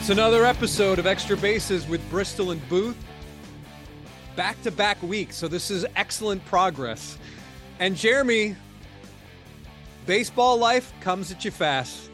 It's 0.00 0.08
another 0.08 0.46
episode 0.46 0.98
of 0.98 1.06
Extra 1.06 1.36
Bases 1.36 1.86
with 1.86 2.00
Bristol 2.08 2.52
and 2.52 2.68
Booth. 2.70 2.96
Back 4.34 4.60
to 4.62 4.70
back 4.70 5.00
week, 5.02 5.30
so 5.30 5.46
this 5.46 5.70
is 5.70 5.84
excellent 5.94 6.42
progress. 6.46 7.18
And 7.78 7.94
Jeremy, 7.94 8.56
baseball 10.06 10.56
life 10.56 10.90
comes 11.02 11.30
at 11.30 11.44
you 11.44 11.50
fast. 11.50 12.08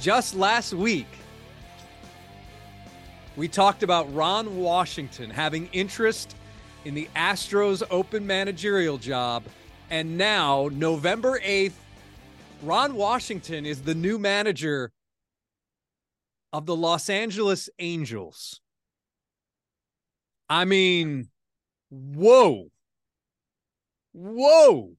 Just 0.00 0.34
last 0.34 0.72
week, 0.72 1.06
we 3.36 3.46
talked 3.46 3.82
about 3.82 4.12
Ron 4.14 4.56
Washington 4.56 5.28
having 5.28 5.68
interest 5.72 6.34
in 6.86 6.94
the 6.94 7.10
Astros 7.14 7.82
open 7.90 8.26
managerial 8.26 8.96
job. 8.96 9.44
And 9.90 10.16
now, 10.16 10.70
November 10.72 11.40
8th, 11.40 11.74
Ron 12.62 12.94
Washington 12.94 13.66
is 13.66 13.82
the 13.82 13.94
new 13.94 14.18
manager 14.18 14.90
of 16.52 16.66
the 16.66 16.76
Los 16.76 17.08
Angeles 17.08 17.68
Angels. 17.78 18.60
I 20.48 20.64
mean, 20.64 21.28
whoa. 21.90 22.70
Whoa. 24.12 24.96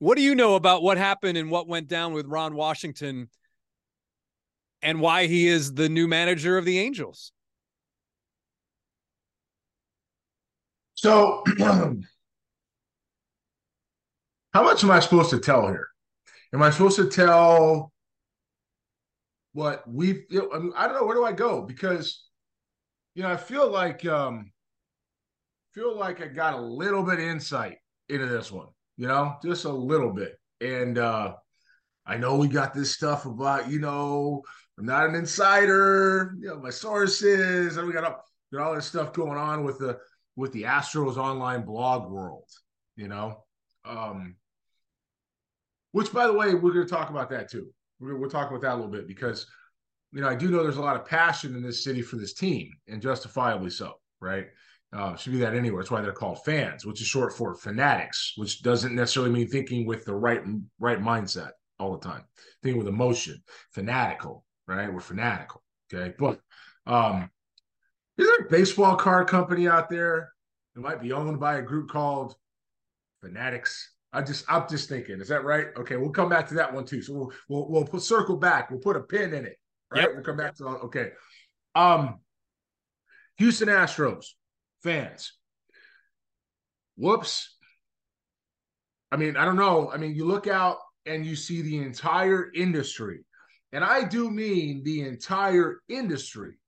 What 0.00 0.16
do 0.16 0.22
you 0.22 0.34
know 0.34 0.56
about 0.56 0.82
what 0.82 0.98
happened 0.98 1.38
and 1.38 1.48
what 1.50 1.68
went 1.68 1.86
down 1.86 2.12
with 2.12 2.26
Ron 2.26 2.54
Washington 2.54 3.28
and 4.82 5.00
why 5.00 5.26
he 5.26 5.46
is 5.46 5.74
the 5.74 5.88
new 5.88 6.08
manager 6.08 6.58
of 6.58 6.64
the 6.64 6.80
Angels? 6.80 7.30
So, 10.94 11.44
how 11.58 11.94
much 14.54 14.82
am 14.82 14.90
I 14.90 14.98
supposed 14.98 15.30
to 15.30 15.38
tell 15.38 15.68
here? 15.68 15.86
Am 16.52 16.62
I 16.62 16.70
supposed 16.70 16.96
to 16.96 17.08
tell 17.08 17.91
what 19.52 19.82
we? 19.88 20.24
You 20.30 20.48
know, 20.52 20.72
I, 20.76 20.86
don't 20.86 20.96
know. 20.96 21.04
Where 21.04 21.16
do 21.16 21.24
I 21.24 21.32
go? 21.32 21.62
Because 21.62 22.24
you 23.14 23.22
know, 23.22 23.30
I 23.30 23.36
feel 23.36 23.70
like 23.70 24.04
um, 24.06 24.50
feel 25.72 25.96
like 25.96 26.22
I 26.22 26.26
got 26.26 26.54
a 26.54 26.60
little 26.60 27.02
bit 27.02 27.18
of 27.18 27.24
insight 27.24 27.78
into 28.08 28.26
this 28.26 28.50
one. 28.50 28.68
You 28.96 29.08
know, 29.08 29.36
just 29.42 29.64
a 29.64 29.72
little 29.72 30.12
bit, 30.12 30.38
and 30.60 30.98
uh, 30.98 31.34
I 32.06 32.16
know 32.16 32.36
we 32.36 32.48
got 32.48 32.74
this 32.74 32.94
stuff 32.94 33.26
about 33.26 33.70
you 33.70 33.78
know 33.78 34.42
I'm 34.78 34.86
not 34.86 35.08
an 35.08 35.14
insider. 35.14 36.34
You 36.40 36.48
know, 36.48 36.56
my 36.58 36.70
sources, 36.70 37.76
and 37.76 37.86
we 37.86 37.92
got 37.92 38.04
all, 38.04 38.24
got 38.52 38.62
all 38.62 38.74
this 38.74 38.86
stuff 38.86 39.12
going 39.12 39.38
on 39.38 39.64
with 39.64 39.78
the 39.78 39.98
with 40.36 40.52
the 40.52 40.62
Astros 40.62 41.16
online 41.16 41.64
blog 41.64 42.10
world. 42.10 42.48
You 42.96 43.08
know, 43.08 43.44
um, 43.84 44.36
which 45.92 46.12
by 46.12 46.26
the 46.26 46.32
way, 46.32 46.54
we're 46.54 46.72
going 46.72 46.86
to 46.86 46.92
talk 46.92 47.10
about 47.10 47.30
that 47.30 47.50
too. 47.50 47.72
We're 48.02 48.16
we'll 48.16 48.30
talk 48.30 48.50
about 48.50 48.62
that 48.62 48.72
a 48.72 48.76
little 48.76 48.90
bit 48.90 49.06
because 49.06 49.46
you 50.12 50.20
know 50.20 50.28
I 50.28 50.34
do 50.34 50.50
know 50.50 50.62
there's 50.62 50.76
a 50.76 50.82
lot 50.82 50.96
of 50.96 51.06
passion 51.06 51.54
in 51.54 51.62
this 51.62 51.84
city 51.84 52.02
for 52.02 52.16
this 52.16 52.34
team, 52.34 52.70
and 52.88 53.00
justifiably 53.00 53.70
so, 53.70 53.94
right? 54.20 54.46
Uh, 54.92 55.16
should 55.16 55.32
be 55.32 55.38
that 55.38 55.54
anywhere. 55.54 55.82
That's 55.82 55.90
why 55.90 56.02
they're 56.02 56.12
called 56.12 56.44
fans, 56.44 56.84
which 56.84 57.00
is 57.00 57.06
short 57.06 57.32
for 57.32 57.54
fanatics, 57.54 58.34
which 58.36 58.62
doesn't 58.62 58.94
necessarily 58.94 59.32
mean 59.32 59.48
thinking 59.48 59.86
with 59.86 60.04
the 60.04 60.14
right 60.14 60.42
right 60.80 61.00
mindset 61.00 61.52
all 61.78 61.96
the 61.96 62.06
time. 62.06 62.24
Thinking 62.62 62.78
with 62.78 62.88
emotion, 62.88 63.42
fanatical, 63.70 64.44
right? 64.66 64.92
We're 64.92 65.00
fanatical, 65.00 65.62
okay. 65.92 66.14
But 66.18 66.40
um, 66.86 67.30
is 68.18 68.26
there 68.26 68.46
a 68.46 68.50
baseball 68.50 68.96
card 68.96 69.28
company 69.28 69.68
out 69.68 69.88
there 69.88 70.32
that 70.74 70.80
might 70.80 71.00
be 71.00 71.12
owned 71.12 71.40
by 71.40 71.58
a 71.58 71.62
group 71.62 71.88
called 71.88 72.34
Fanatics? 73.22 73.94
I 74.12 74.22
just 74.22 74.44
I'm 74.48 74.68
just 74.68 74.88
thinking, 74.88 75.20
is 75.20 75.28
that 75.28 75.44
right? 75.44 75.68
Okay, 75.76 75.96
we'll 75.96 76.10
come 76.10 76.28
back 76.28 76.48
to 76.48 76.54
that 76.54 76.72
one 76.72 76.84
too. 76.84 77.02
So 77.02 77.14
we'll 77.14 77.32
we'll 77.48 77.70
we'll 77.70 77.84
put 77.86 78.02
circle 78.02 78.36
back. 78.36 78.70
We'll 78.70 78.80
put 78.80 78.96
a 78.96 79.00
pin 79.00 79.32
in 79.32 79.46
it. 79.46 79.56
Right. 79.90 80.02
Yep. 80.02 80.10
We'll 80.14 80.24
come 80.24 80.36
back 80.36 80.54
to 80.56 80.66
okay. 80.66 81.10
Um, 81.74 82.20
Houston 83.38 83.68
Astros 83.68 84.26
fans. 84.82 85.32
Whoops. 86.96 87.56
I 89.10 89.16
mean, 89.16 89.36
I 89.36 89.44
don't 89.44 89.56
know. 89.56 89.90
I 89.90 89.96
mean, 89.96 90.14
you 90.14 90.26
look 90.26 90.46
out 90.46 90.76
and 91.06 91.24
you 91.24 91.36
see 91.36 91.62
the 91.62 91.78
entire 91.78 92.50
industry, 92.54 93.24
and 93.72 93.82
I 93.82 94.04
do 94.04 94.30
mean 94.30 94.82
the 94.84 95.02
entire 95.02 95.80
industry 95.88 96.58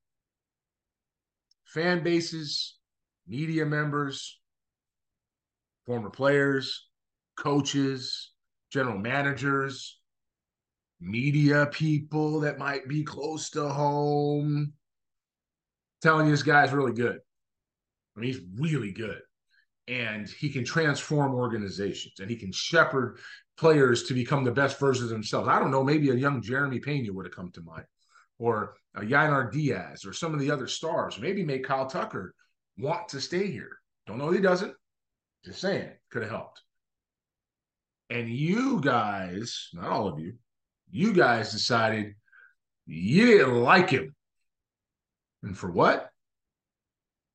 fan 1.67 2.03
bases, 2.03 2.77
media 3.27 3.67
members, 3.67 4.41
former 5.87 6.11
players, 6.11 6.87
coaches, 7.37 8.33
general 8.71 8.99
managers, 8.99 9.99
media 11.01 11.67
people 11.67 12.41
that 12.41 12.59
might 12.59 12.89
be 12.89 13.03
close 13.05 13.51
to 13.51 13.69
home. 13.69 14.73
telling 16.03 16.27
you 16.27 16.33
this 16.33 16.43
guy's 16.43 16.73
really 16.73 16.93
good. 16.93 17.19
I 18.17 18.21
mean, 18.21 18.33
he's 18.33 18.43
really 18.59 18.93
good. 18.93 19.21
And 19.89 20.29
he 20.29 20.49
can 20.49 20.65
transform 20.65 21.35
organizations 21.35 22.21
and 22.21 22.31
he 22.31 22.37
can 22.37 22.53
shepherd 22.53 23.19
players 23.57 24.05
to 24.05 24.15
become 24.15 24.45
the 24.45 24.51
best 24.51 24.79
versions 24.79 25.11
of 25.11 25.11
themselves. 25.11 25.49
I 25.49 25.59
don't 25.59 25.71
know, 25.71 25.85
maybe 25.85 26.11
a 26.11 26.15
young 26.15 26.43
Jeremy 26.43 26.81
Pena 26.81 27.13
would 27.13 27.27
have 27.27 27.35
come 27.35 27.51
to 27.53 27.63
mind, 27.63 27.85
or 28.39 28.75
a 28.95 29.03
Yainer 29.03 29.53
Diaz, 29.53 30.05
or 30.05 30.13
some 30.13 30.35
of 30.35 30.41
the 30.41 30.51
other 30.51 30.67
stars. 30.67 31.19
Maybe 31.21 31.45
make 31.45 31.65
Kyle 31.65 31.87
Tucker 31.87 32.35
want 32.79 33.09
to 33.09 33.21
stay 33.21 33.51
here. 33.51 33.79
Don't 34.07 34.19
know 34.19 34.31
he 34.31 34.41
doesn't. 34.41 34.75
Just 35.45 35.61
saying, 35.61 35.91
could 36.11 36.23
have 36.23 36.31
helped. 36.31 36.64
And 38.15 38.29
you 38.29 38.81
guys, 38.81 39.69
not 39.73 39.91
all 39.91 40.09
of 40.09 40.19
you, 40.19 40.35
you 40.91 41.13
guys 41.13 41.53
decided 41.53 42.15
you 42.87 43.27
didn't 43.27 43.63
like 43.63 43.91
him. 43.91 44.15
And 45.43 45.57
for 45.59 45.71
what? 45.71 46.11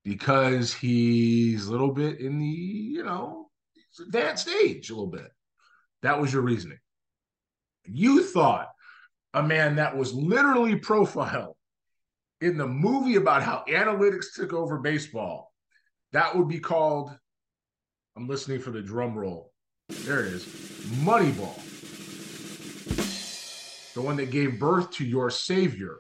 because 0.04 0.74
he's 0.74 1.68
a 1.68 1.72
little 1.72 1.92
bit 1.92 2.20
in 2.20 2.40
the, 2.40 2.46
you 2.46 3.04
know, 3.04 3.50
advanced 4.00 4.50
age 4.50 4.90
a 4.90 4.94
little 4.94 5.12
bit. 5.12 5.30
That 6.02 6.20
was 6.20 6.32
your 6.32 6.42
reasoning. 6.42 6.80
You 7.84 8.24
thought 8.24 8.70
a 9.34 9.44
man 9.44 9.76
that 9.76 9.96
was 9.96 10.14
literally 10.14 10.76
profiled 10.78 11.56
in 12.42 12.58
the 12.58 12.68
movie 12.68 13.18
about 13.18 13.44
how 13.44 13.64
analytics 13.68 14.34
took 14.34 14.54
over 14.54 14.80
baseball, 14.80 15.54
that 16.14 16.36
would 16.36 16.48
be 16.48 16.60
called, 16.60 17.12
I'm 18.16 18.28
listening 18.28 18.62
for 18.62 18.72
the 18.72 18.82
drum 18.82 19.16
roll. 19.16 19.52
There 19.90 20.26
it 20.26 20.34
is 20.34 20.46
Moneyball. 21.04 21.66
The 23.94 24.02
one 24.02 24.18
that 24.18 24.32
gave 24.32 24.60
birth 24.60 24.92
to 24.92 25.06
your 25.06 25.30
savior, 25.30 25.98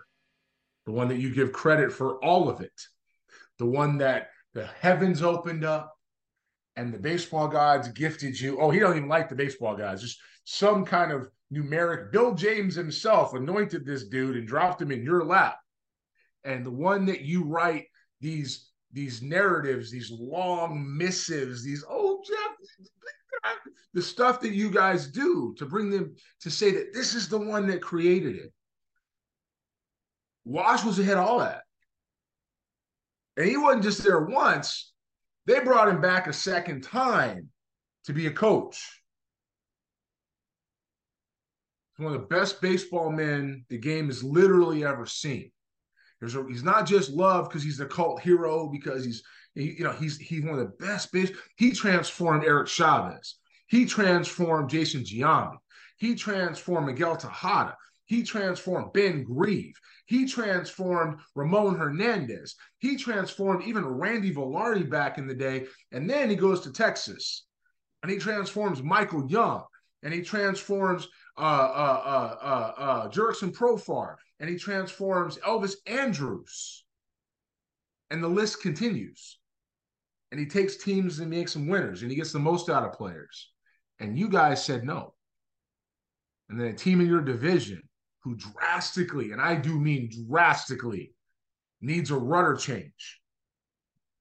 the 0.85 0.91
one 0.91 1.09
that 1.09 1.17
you 1.17 1.33
give 1.33 1.51
credit 1.51 1.91
for 1.91 2.23
all 2.23 2.49
of 2.49 2.61
it 2.61 2.71
the 3.59 3.65
one 3.65 3.97
that 3.99 4.29
the 4.53 4.65
heavens 4.65 5.21
opened 5.21 5.63
up 5.63 5.95
and 6.75 6.93
the 6.93 6.97
baseball 6.97 7.47
gods 7.47 7.89
gifted 7.89 8.39
you. 8.39 8.59
Oh, 8.59 8.71
he 8.71 8.79
don't 8.79 8.95
even 8.95 9.09
like 9.09 9.29
the 9.29 9.35
baseball 9.35 9.75
gods. 9.75 10.01
Just 10.01 10.19
some 10.45 10.85
kind 10.85 11.11
of 11.11 11.29
numeric. 11.53 12.11
Bill 12.11 12.33
James 12.33 12.73
himself 12.73 13.33
anointed 13.33 13.85
this 13.85 14.07
dude 14.07 14.37
and 14.37 14.47
dropped 14.47 14.81
him 14.81 14.91
in 14.91 15.03
your 15.03 15.23
lap. 15.25 15.59
And 16.45 16.65
the 16.65 16.71
one 16.71 17.05
that 17.05 17.21
you 17.21 17.43
write 17.43 17.85
these 18.21 18.65
these 18.91 19.21
narratives, 19.21 19.91
these 19.91 20.09
long 20.09 20.97
missives, 20.97 21.63
these 21.63 21.83
oh 21.87 21.98
the 23.93 24.01
stuff 24.01 24.41
that 24.41 24.53
you 24.53 24.69
guys 24.69 25.07
do 25.07 25.55
to 25.57 25.65
bring 25.65 25.89
them 25.89 26.15
to 26.41 26.49
say 26.49 26.71
that 26.71 26.93
this 26.93 27.15
is 27.15 27.27
the 27.27 27.37
one 27.39 27.67
that 27.67 27.81
created 27.81 28.35
it. 28.35 28.53
Wash 30.45 30.83
was 30.83 30.99
ahead 30.99 31.17
of 31.17 31.27
all 31.27 31.39
that. 31.39 31.61
And 33.37 33.47
he 33.47 33.57
wasn't 33.57 33.83
just 33.83 34.03
there 34.03 34.21
once, 34.25 34.91
they 35.45 35.59
brought 35.59 35.87
him 35.87 36.01
back 36.01 36.27
a 36.27 36.33
second 36.33 36.83
time 36.83 37.49
to 38.05 38.13
be 38.13 38.27
a 38.27 38.31
coach. 38.31 39.01
One 41.97 42.13
of 42.13 42.21
the 42.21 42.27
best 42.27 42.61
baseball 42.61 43.11
men 43.11 43.65
the 43.69 43.77
game 43.77 44.07
has 44.07 44.23
literally 44.23 44.85
ever 44.85 45.05
seen. 45.05 45.51
There's 46.19 46.35
a, 46.35 46.45
he's 46.47 46.63
not 46.63 46.85
just 46.85 47.11
loved 47.11 47.49
because 47.49 47.63
he's 47.63 47.79
a 47.79 47.85
cult 47.85 48.21
hero 48.21 48.67
because 48.67 49.05
he's 49.05 49.23
he, 49.55 49.75
you 49.77 49.83
know 49.83 49.91
he's 49.91 50.17
he's 50.17 50.43
one 50.43 50.59
of 50.59 50.59
the 50.59 50.85
best 50.85 51.11
base. 51.11 51.31
He 51.57 51.71
transformed 51.71 52.43
Eric 52.43 52.67
Chavez. 52.67 53.35
He 53.67 53.85
transformed 53.85 54.69
Jason 54.69 55.01
Giambi. 55.01 55.57
He 55.97 56.15
transformed 56.15 56.87
Miguel 56.87 57.15
Tejada. 57.15 57.75
He 58.05 58.23
transformed 58.23 58.91
Ben 58.93 59.23
Grieve. 59.23 59.75
He 60.07 60.25
transformed 60.25 61.19
Ramon 61.35 61.75
Hernandez. 61.75 62.55
He 62.79 62.97
transformed 62.97 63.63
even 63.63 63.85
Randy 63.85 64.33
Velarde 64.33 64.89
back 64.89 65.19
in 65.19 65.27
the 65.27 65.35
day. 65.35 65.67
And 65.91 66.09
then 66.09 66.29
he 66.29 66.35
goes 66.35 66.61
to 66.61 66.71
Texas 66.71 67.45
and 68.01 68.11
he 68.11 68.17
transforms 68.17 68.81
Michael 68.81 69.29
Young 69.29 69.63
and 70.01 70.11
he 70.11 70.21
transforms 70.23 71.07
uh, 71.39 71.41
uh, 71.41 72.01
uh, 72.05 72.45
uh, 72.45 72.81
uh, 72.81 73.09
Jurickson 73.09 73.51
Profar 73.51 74.15
and 74.39 74.49
he 74.49 74.57
transforms 74.57 75.37
Elvis 75.37 75.75
Andrus. 75.87 76.83
And 78.11 78.23
the 78.23 78.27
list 78.27 78.61
continues. 78.61 79.39
And 80.31 80.39
he 80.39 80.45
takes 80.45 80.77
teams 80.77 81.19
and 81.19 81.29
makes 81.29 81.53
them 81.53 81.67
winners 81.67 82.01
and 82.01 82.11
he 82.11 82.17
gets 82.17 82.33
the 82.33 82.39
most 82.39 82.69
out 82.69 82.83
of 82.83 82.93
players. 82.93 83.51
And 83.99 84.17
you 84.17 84.29
guys 84.29 84.63
said 84.63 84.83
no. 84.83 85.13
And 86.49 86.59
then 86.59 86.67
a 86.67 86.73
team 86.73 86.99
in 86.99 87.07
your 87.07 87.21
division 87.21 87.81
who 88.23 88.35
drastically, 88.35 89.31
and 89.31 89.41
I 89.41 89.55
do 89.55 89.79
mean 89.79 90.09
drastically, 90.27 91.13
needs 91.81 92.11
a 92.11 92.17
rudder 92.17 92.55
change, 92.55 93.21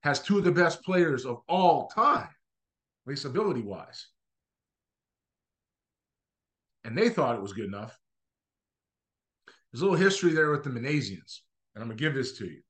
has 0.02 0.20
two 0.20 0.38
of 0.38 0.44
the 0.44 0.52
best 0.52 0.84
players 0.84 1.26
of 1.26 1.40
all 1.48 1.88
time, 1.88 2.28
at 2.28 3.10
least 3.10 3.24
ability 3.24 3.62
wise. 3.62 4.06
And 6.84 6.96
they 6.96 7.08
thought 7.08 7.36
it 7.36 7.42
was 7.42 7.52
good 7.52 7.66
enough. 7.66 7.98
There's 9.72 9.82
a 9.82 9.84
little 9.84 9.98
history 9.98 10.32
there 10.32 10.50
with 10.50 10.64
the 10.64 10.70
Minasians, 10.70 11.40
and 11.74 11.82
I'm 11.82 11.90
to 11.90 11.94
give 11.94 12.14
this 12.14 12.38
to 12.38 12.46
you. 12.46 12.62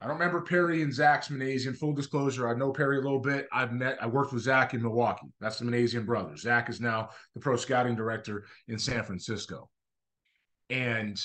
I 0.00 0.06
don't 0.06 0.18
remember 0.18 0.40
Perry 0.40 0.82
and 0.82 0.94
Zach's 0.94 1.28
Minasian. 1.28 1.76
Full 1.76 1.92
disclosure, 1.92 2.48
I 2.48 2.54
know 2.54 2.72
Perry 2.72 2.96
a 2.96 3.02
little 3.02 3.20
bit. 3.20 3.46
I've 3.52 3.72
met, 3.72 4.02
I 4.02 4.06
worked 4.06 4.32
with 4.32 4.42
Zach 4.42 4.72
in 4.72 4.80
Milwaukee. 4.82 5.26
That's 5.40 5.58
the 5.58 5.66
Minasian 5.66 6.06
brothers. 6.06 6.40
Zach 6.40 6.70
is 6.70 6.80
now 6.80 7.10
the 7.34 7.40
pro 7.40 7.56
scouting 7.56 7.96
director 7.96 8.46
in 8.68 8.78
San 8.78 9.04
Francisco. 9.04 9.68
And 10.70 11.20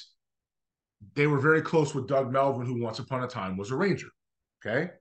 they 1.14 1.28
were 1.28 1.40
very 1.40 1.62
close 1.62 1.96
with 1.96 2.08
Doug 2.08 2.34
Melvin, 2.34 2.66
who 2.66 2.82
once 2.82 3.00
upon 3.00 3.24
a 3.24 3.28
time 3.28 3.56
was 3.56 3.72
a 3.72 3.76
Ranger. 3.78 4.10
Okay. 4.66 4.92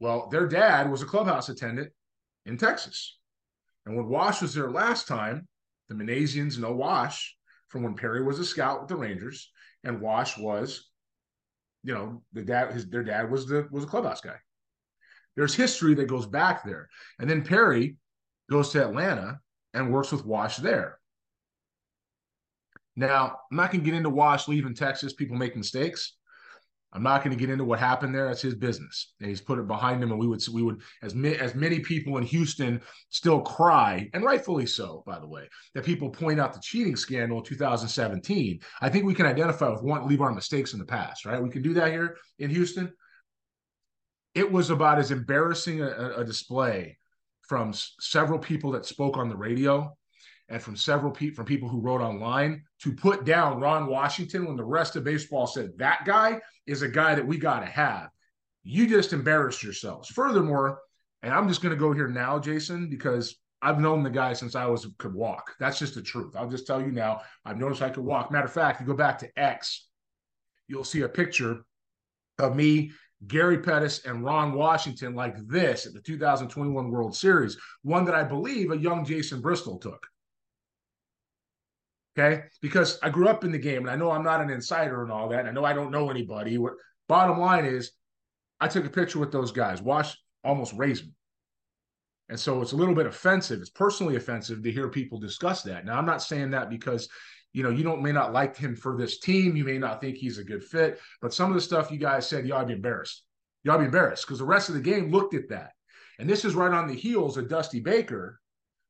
Well, 0.00 0.28
their 0.30 0.46
dad 0.46 0.90
was 0.90 1.02
a 1.02 1.06
clubhouse 1.06 1.50
attendant 1.50 1.92
in 2.46 2.56
Texas. 2.56 3.18
And 3.84 3.94
when 3.94 4.08
Wash 4.08 4.40
was 4.40 4.54
there 4.54 4.70
last 4.70 5.06
time, 5.06 5.46
the 5.88 5.94
Minasians 5.94 6.58
know 6.58 6.72
Wash 6.72 7.36
from 7.68 7.82
when 7.82 7.94
Perry 7.94 8.22
was 8.22 8.38
a 8.38 8.44
scout 8.44 8.80
with 8.80 8.88
the 8.88 8.96
Rangers, 8.96 9.50
and 9.84 10.00
Wash 10.00 10.38
was 10.38 10.92
you 11.82 11.94
know, 11.94 12.22
the 12.32 12.42
dad, 12.42 12.72
his 12.72 12.88
their 12.88 13.02
dad 13.02 13.30
was 13.30 13.46
the 13.46 13.68
was 13.70 13.84
a 13.84 13.88
clubhouse 13.88 14.20
guy. 14.20 14.36
There's 15.36 15.54
history 15.54 15.94
that 15.94 16.06
goes 16.06 16.26
back 16.26 16.64
there, 16.64 16.88
and 17.18 17.28
then 17.28 17.42
Perry 17.42 17.96
goes 18.50 18.70
to 18.70 18.84
Atlanta 18.84 19.40
and 19.74 19.92
works 19.92 20.12
with 20.12 20.26
Wash 20.26 20.56
there. 20.58 20.98
Now, 22.94 23.38
I'm 23.50 23.56
not 23.56 23.72
going 23.72 23.82
to 23.82 23.90
get 23.90 23.96
into 23.96 24.10
Wash 24.10 24.48
leaving 24.48 24.74
Texas. 24.74 25.14
People 25.14 25.36
make 25.36 25.56
mistakes. 25.56 26.16
I'm 26.92 27.02
not 27.02 27.24
going 27.24 27.36
to 27.36 27.40
get 27.40 27.50
into 27.50 27.64
what 27.64 27.78
happened 27.78 28.14
there. 28.14 28.26
That's 28.26 28.42
his 28.42 28.54
business. 28.54 29.14
And 29.20 29.28
he's 29.28 29.40
put 29.40 29.58
it 29.58 29.66
behind 29.66 30.02
him, 30.02 30.10
and 30.10 30.20
we 30.20 30.26
would 30.26 30.42
we 30.52 30.62
would 30.62 30.82
as 31.02 31.14
ma- 31.14 31.28
as 31.28 31.54
many 31.54 31.80
people 31.80 32.18
in 32.18 32.24
Houston 32.24 32.82
still 33.08 33.40
cry, 33.40 34.10
and 34.12 34.22
rightfully 34.24 34.66
so, 34.66 35.02
by 35.06 35.18
the 35.18 35.26
way, 35.26 35.48
that 35.74 35.84
people 35.84 36.10
point 36.10 36.38
out 36.38 36.52
the 36.52 36.60
cheating 36.60 36.96
scandal 36.96 37.38
in 37.38 37.44
2017. 37.44 38.60
I 38.80 38.88
think 38.88 39.04
we 39.04 39.14
can 39.14 39.26
identify 39.26 39.68
with 39.70 39.82
one, 39.82 40.06
leave 40.06 40.20
our 40.20 40.34
mistakes 40.34 40.74
in 40.74 40.78
the 40.78 40.84
past, 40.84 41.24
right? 41.24 41.42
We 41.42 41.50
can 41.50 41.62
do 41.62 41.74
that 41.74 41.92
here 41.92 42.16
in 42.38 42.50
Houston. 42.50 42.92
It 44.34 44.50
was 44.50 44.70
about 44.70 44.98
as 44.98 45.10
embarrassing 45.10 45.82
a, 45.82 46.12
a 46.18 46.24
display 46.24 46.98
from 47.42 47.70
s- 47.70 47.94
several 48.00 48.38
people 48.38 48.72
that 48.72 48.86
spoke 48.86 49.16
on 49.16 49.28
the 49.28 49.36
radio 49.36 49.96
and 50.52 50.62
from 50.62 50.76
several 50.76 51.10
people 51.10 51.34
from 51.34 51.46
people 51.46 51.68
who 51.68 51.80
wrote 51.80 52.02
online 52.02 52.62
to 52.78 52.92
put 52.92 53.24
down 53.24 53.58
Ron 53.58 53.86
Washington 53.86 54.46
when 54.46 54.56
the 54.56 54.64
rest 54.64 54.96
of 54.96 55.02
baseball 55.02 55.46
said 55.46 55.70
that 55.78 56.04
guy 56.04 56.40
is 56.66 56.82
a 56.82 56.88
guy 56.88 57.14
that 57.14 57.26
we 57.26 57.38
got 57.38 57.60
to 57.60 57.66
have. 57.66 58.10
You 58.62 58.86
just 58.86 59.14
embarrassed 59.14 59.62
yourselves. 59.62 60.10
Furthermore, 60.10 60.78
and 61.22 61.32
I'm 61.32 61.48
just 61.48 61.62
going 61.62 61.74
to 61.74 61.80
go 61.80 61.92
here 61.92 62.06
now, 62.06 62.38
Jason, 62.38 62.90
because 62.90 63.36
I've 63.62 63.80
known 63.80 64.02
the 64.02 64.10
guy 64.10 64.34
since 64.34 64.54
I 64.54 64.66
was 64.66 64.86
could 64.98 65.14
walk. 65.14 65.54
That's 65.58 65.78
just 65.78 65.94
the 65.94 66.02
truth. 66.02 66.36
I'll 66.36 66.50
just 66.50 66.66
tell 66.66 66.82
you 66.82 66.92
now. 66.92 67.22
I've 67.46 67.58
noticed 67.58 67.80
I 67.80 67.88
could 67.88 68.04
walk. 68.04 68.30
Matter 68.30 68.44
of 68.44 68.52
fact, 68.52 68.80
you 68.80 68.86
go 68.86 68.94
back 68.94 69.18
to 69.20 69.38
X, 69.38 69.88
you'll 70.68 70.84
see 70.84 71.00
a 71.00 71.08
picture 71.08 71.64
of 72.38 72.54
me, 72.54 72.92
Gary 73.26 73.58
Pettis, 73.58 74.04
and 74.04 74.22
Ron 74.22 74.52
Washington 74.52 75.14
like 75.14 75.36
this 75.48 75.86
at 75.86 75.94
the 75.94 76.00
2021 76.00 76.90
World 76.90 77.16
Series. 77.16 77.56
One 77.82 78.04
that 78.04 78.14
I 78.14 78.22
believe 78.22 78.70
a 78.70 78.76
young 78.76 79.04
Jason 79.06 79.40
Bristol 79.40 79.78
took. 79.78 80.06
Okay. 82.18 82.42
Because 82.60 82.98
I 83.02 83.08
grew 83.08 83.28
up 83.28 83.44
in 83.44 83.52
the 83.52 83.58
game 83.58 83.82
and 83.82 83.90
I 83.90 83.96
know 83.96 84.10
I'm 84.10 84.24
not 84.24 84.40
an 84.40 84.50
insider 84.50 85.02
and 85.02 85.10
all 85.10 85.28
that. 85.30 85.40
And 85.40 85.48
I 85.48 85.52
know 85.52 85.64
I 85.64 85.72
don't 85.72 85.90
know 85.90 86.10
anybody. 86.10 86.58
What 86.58 86.74
bottom 87.08 87.38
line 87.38 87.64
is 87.64 87.92
I 88.60 88.68
took 88.68 88.84
a 88.84 88.90
picture 88.90 89.18
with 89.18 89.32
those 89.32 89.50
guys. 89.50 89.80
Wash 89.80 90.16
almost 90.44 90.74
raised 90.74 91.04
me. 91.04 91.12
And 92.28 92.38
so 92.38 92.62
it's 92.62 92.72
a 92.72 92.76
little 92.76 92.94
bit 92.94 93.06
offensive. 93.06 93.60
It's 93.60 93.70
personally 93.70 94.16
offensive 94.16 94.62
to 94.62 94.72
hear 94.72 94.88
people 94.88 95.18
discuss 95.18 95.62
that. 95.64 95.84
Now, 95.84 95.98
I'm 95.98 96.06
not 96.06 96.22
saying 96.22 96.50
that 96.52 96.70
because, 96.70 97.08
you 97.52 97.62
know, 97.62 97.70
you 97.70 97.82
don't 97.82 98.02
may 98.02 98.12
not 98.12 98.32
like 98.32 98.56
him 98.56 98.74
for 98.74 98.96
this 98.96 99.18
team. 99.18 99.56
You 99.56 99.64
may 99.64 99.78
not 99.78 100.00
think 100.00 100.16
he's 100.16 100.38
a 100.38 100.44
good 100.44 100.64
fit, 100.64 100.98
but 101.20 101.34
some 101.34 101.50
of 101.50 101.54
the 101.54 101.60
stuff 101.60 101.90
you 101.90 101.98
guys 101.98 102.26
said, 102.26 102.46
to 102.46 102.64
be 102.64 102.72
embarrassed. 102.72 103.24
To 103.66 103.78
be 103.78 103.84
embarrassed 103.84 104.26
because 104.26 104.38
the 104.38 104.44
rest 104.44 104.68
of 104.68 104.74
the 104.74 104.80
game 104.80 105.10
looked 105.10 105.34
at 105.34 105.48
that. 105.50 105.72
And 106.18 106.28
this 106.28 106.44
is 106.44 106.54
right 106.54 106.72
on 106.72 106.88
the 106.88 106.94
heels 106.94 107.36
of 107.36 107.48
Dusty 107.48 107.80
Baker 107.80 108.40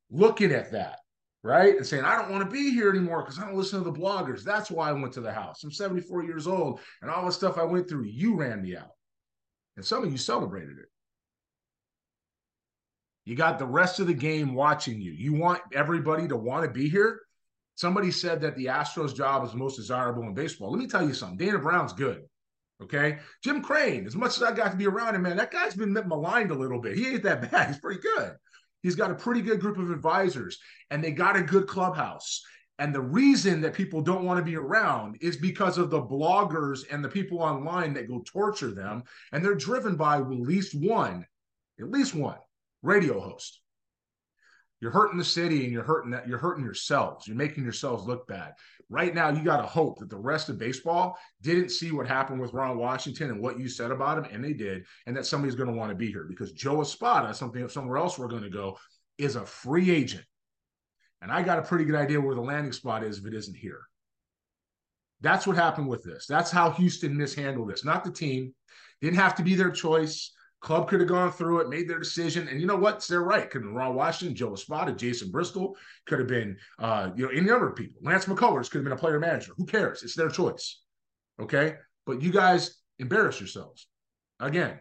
looking 0.09 0.51
at 0.51 0.71
that 0.71 0.99
right? 1.43 1.75
And 1.75 1.85
saying, 1.85 2.05
I 2.05 2.15
don't 2.15 2.31
want 2.31 2.43
to 2.43 2.49
be 2.49 2.71
here 2.71 2.89
anymore 2.89 3.21
because 3.21 3.37
I 3.37 3.45
don't 3.45 3.55
listen 3.55 3.83
to 3.83 3.89
the 3.89 3.97
bloggers. 3.97 4.43
That's 4.43 4.71
why 4.71 4.89
I 4.89 4.93
went 4.93 5.13
to 5.13 5.21
the 5.21 5.31
house. 5.31 5.63
I'm 5.63 5.71
74 5.71 6.23
years 6.23 6.47
old, 6.47 6.79
and 7.01 7.11
all 7.11 7.25
the 7.25 7.31
stuff 7.31 7.57
I 7.57 7.63
went 7.63 7.89
through, 7.89 8.05
you 8.05 8.35
ran 8.35 8.61
me 8.61 8.77
out. 8.77 8.91
And 9.75 9.85
some 9.85 10.03
of 10.03 10.11
you 10.11 10.17
celebrated 10.17 10.77
it. 10.79 10.85
You 13.25 13.35
got 13.35 13.59
the 13.59 13.65
rest 13.65 13.99
of 13.99 14.07
the 14.07 14.13
game 14.13 14.53
watching 14.53 15.01
you. 15.01 15.11
You 15.11 15.33
want 15.33 15.61
everybody 15.73 16.27
to 16.27 16.35
want 16.35 16.65
to 16.65 16.71
be 16.71 16.89
here. 16.89 17.21
Somebody 17.75 18.11
said 18.11 18.41
that 18.41 18.55
the 18.55 18.65
Astros 18.65 19.15
job 19.15 19.43
is 19.43 19.51
the 19.51 19.57
most 19.57 19.77
desirable 19.77 20.23
in 20.23 20.33
baseball. 20.33 20.71
Let 20.71 20.79
me 20.79 20.87
tell 20.87 21.07
you 21.07 21.13
something. 21.13 21.37
Dana 21.37 21.57
Brown's 21.57 21.93
good. 21.93 22.23
Okay. 22.81 23.19
Jim 23.43 23.61
Crane, 23.61 24.05
as 24.05 24.15
much 24.15 24.35
as 24.35 24.43
I 24.43 24.51
got 24.51 24.71
to 24.71 24.77
be 24.77 24.87
around 24.87 25.15
him, 25.15 25.23
man, 25.23 25.37
that 25.37 25.51
guy's 25.51 25.73
been 25.73 25.93
maligned 25.93 26.51
a 26.51 26.55
little 26.55 26.79
bit. 26.79 26.97
He 26.97 27.07
ain't 27.07 27.23
that 27.23 27.51
bad. 27.51 27.67
He's 27.67 27.79
pretty 27.79 28.01
good. 28.01 28.35
He's 28.83 28.95
got 28.95 29.11
a 29.11 29.15
pretty 29.15 29.41
good 29.41 29.59
group 29.59 29.77
of 29.79 29.89
advisors 29.89 30.59
and 30.91 31.03
they 31.03 31.11
got 31.11 31.35
a 31.35 31.41
good 31.41 31.67
clubhouse. 31.67 32.43
And 32.79 32.93
the 32.93 33.01
reason 33.01 33.61
that 33.61 33.73
people 33.73 34.01
don't 34.01 34.25
want 34.25 34.39
to 34.39 34.43
be 34.43 34.55
around 34.55 35.17
is 35.21 35.37
because 35.37 35.77
of 35.77 35.89
the 35.89 36.01
bloggers 36.01 36.83
and 36.91 37.03
the 37.03 37.09
people 37.09 37.39
online 37.39 37.93
that 37.93 38.07
go 38.07 38.23
torture 38.25 38.71
them. 38.71 39.03
And 39.31 39.43
they're 39.43 39.55
driven 39.55 39.95
by 39.95 40.17
at 40.17 40.29
least 40.29 40.75
one, 40.75 41.25
at 41.79 41.89
least 41.89 42.13
one 42.13 42.37
radio 42.81 43.19
host. 43.19 43.62
You're 44.83 44.91
hurting 44.91 45.17
the 45.17 45.23
city 45.23 45.63
and 45.63 45.71
you're 45.71 45.81
hurting 45.81 46.11
that 46.11 46.27
you're 46.27 46.37
hurting 46.37 46.65
yourselves. 46.65 47.25
You're 47.25 47.37
making 47.37 47.63
yourselves 47.63 48.05
look 48.05 48.27
bad. 48.27 48.51
Right 48.89 49.15
now, 49.15 49.29
you 49.29 49.41
got 49.41 49.61
to 49.61 49.65
hope 49.65 49.97
that 49.99 50.09
the 50.09 50.17
rest 50.17 50.49
of 50.49 50.59
baseball 50.59 51.17
didn't 51.41 51.69
see 51.69 51.93
what 51.93 52.05
happened 52.05 52.41
with 52.41 52.51
Ron 52.51 52.77
Washington 52.77 53.29
and 53.29 53.39
what 53.39 53.57
you 53.57 53.69
said 53.69 53.91
about 53.91 54.17
him, 54.17 54.25
and 54.29 54.43
they 54.43 54.51
did, 54.51 54.83
and 55.07 55.15
that 55.15 55.25
somebody's 55.25 55.55
going 55.55 55.69
to 55.69 55.75
want 55.75 55.91
to 55.91 55.95
be 55.95 56.11
here 56.11 56.25
because 56.27 56.51
Joe 56.51 56.81
Espada, 56.81 57.33
something 57.33 57.65
somewhere 57.69 57.95
else 57.95 58.19
we're 58.19 58.27
going 58.27 58.43
to 58.43 58.49
go, 58.49 58.77
is 59.17 59.37
a 59.37 59.45
free 59.45 59.89
agent. 59.89 60.25
And 61.21 61.31
I 61.31 61.43
got 61.43 61.59
a 61.59 61.63
pretty 61.63 61.85
good 61.85 61.95
idea 61.95 62.19
where 62.19 62.35
the 62.35 62.41
landing 62.41 62.73
spot 62.73 63.05
is 63.05 63.19
if 63.19 63.25
it 63.25 63.33
isn't 63.33 63.55
here. 63.55 63.83
That's 65.21 65.47
what 65.47 65.55
happened 65.55 65.87
with 65.87 66.03
this. 66.03 66.25
That's 66.27 66.51
how 66.51 66.71
Houston 66.71 67.15
mishandled 67.15 67.69
this, 67.69 67.85
not 67.85 68.03
the 68.03 68.11
team. 68.11 68.53
Didn't 68.99 69.15
have 69.15 69.35
to 69.35 69.43
be 69.43 69.55
their 69.55 69.71
choice. 69.71 70.33
Club 70.63 70.87
could 70.87 71.01
have 71.01 71.09
gone 71.09 71.29
through 71.29 71.59
it, 71.59 71.67
made 71.67 71.89
their 71.89 71.99
decision, 71.99 72.47
and 72.47 72.59
you 72.61 72.65
know 72.65 72.77
what? 72.77 73.05
They're 73.05 73.21
right. 73.21 73.49
Could 73.49 73.63
have 73.63 73.69
been 73.69 73.75
Ron 73.75 73.95
Washington, 73.95 74.33
Joe 74.33 74.53
Espada, 74.53 74.93
Jason 74.93 75.29
Bristol, 75.29 75.75
could 76.07 76.19
have 76.19 76.27
been 76.29 76.55
uh, 76.79 77.09
you 77.17 77.25
know 77.25 77.31
any 77.31 77.51
other 77.51 77.71
people. 77.71 77.99
Lance 78.01 78.25
McCullers 78.25 78.71
could 78.71 78.77
have 78.77 78.85
been 78.85 78.93
a 78.93 78.97
player 78.97 79.19
manager. 79.19 79.51
Who 79.57 79.65
cares? 79.65 80.03
It's 80.03 80.15
their 80.15 80.29
choice. 80.29 80.79
Okay, 81.37 81.75
but 82.05 82.21
you 82.21 82.31
guys 82.31 82.79
embarrass 82.97 83.41
yourselves 83.41 83.87
again, 84.39 84.79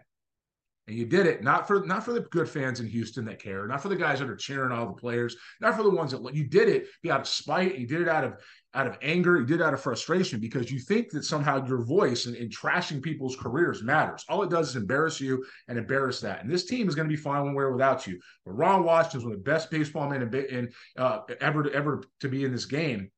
and 0.93 1.01
you 1.01 1.07
did 1.07 1.27
it 1.27 1.43
not 1.43 1.67
for 1.67 1.87
not 1.87 2.05
for 2.05 2.13
the 2.13 2.21
good 2.21 2.47
fans 2.47 2.79
in 2.79 2.87
Houston 2.87 3.25
that 3.25 3.43
care, 3.43 3.67
not 3.67 3.81
for 3.81 3.89
the 3.89 3.97
guys 3.97 4.19
that 4.19 4.29
are 4.29 4.37
cheering 4.37 4.73
all 4.73 4.87
the 4.87 4.93
players, 4.93 5.35
not 5.59 5.75
for 5.75 5.83
the 5.83 5.91
ones 5.91 6.13
that 6.13 6.35
you 6.35 6.45
did 6.45 6.69
it 6.69 6.87
out 7.11 7.21
of 7.21 7.27
spite. 7.27 7.79
You 7.79 7.87
did 7.87 8.03
it 8.03 8.09
out 8.09 8.25
of 8.25 8.35
out 8.75 8.87
of 8.87 8.99
anger, 9.01 9.39
you 9.39 9.47
did 9.47 9.61
it 9.61 9.65
out 9.65 9.73
of 9.73 9.81
frustration 9.81 10.39
because 10.39 10.71
you 10.71 10.79
think 10.79 11.11
that 11.11 11.25
somehow 11.25 11.67
your 11.67 11.83
voice 11.83 12.27
and, 12.27 12.37
trashing 12.51 13.03
people's 13.03 13.37
careers 13.37 13.83
matters. 13.83 14.25
All 14.29 14.43
it 14.43 14.51
does 14.51 14.71
is 14.71 14.77
embarrass 14.77 15.21
you 15.21 15.45
and 15.69 15.79
embarrass 15.79 16.21
that. 16.21 16.43
And 16.43 16.51
this 16.51 16.67
team 16.67 16.89
is 16.89 16.95
going 16.95 17.09
to 17.09 17.15
be 17.15 17.21
fine 17.21 17.45
one 17.45 17.55
way 17.55 17.65
or 17.65 17.73
without 17.73 18.07
you. 18.07 18.19
But 18.45 18.53
Ron 18.53 18.85
Washington 18.85 19.21
is 19.21 19.25
one 19.25 19.33
of 19.33 19.39
the 19.39 19.51
best 19.51 19.71
baseball 19.71 20.11
men 20.11 20.23
in, 20.23 20.35
in 20.35 20.73
uh, 20.99 21.21
ever 21.41 21.71
ever 21.71 22.03
to 22.21 22.29
be 22.29 22.45
in 22.45 22.53
this 22.53 22.67
game. 22.67 23.11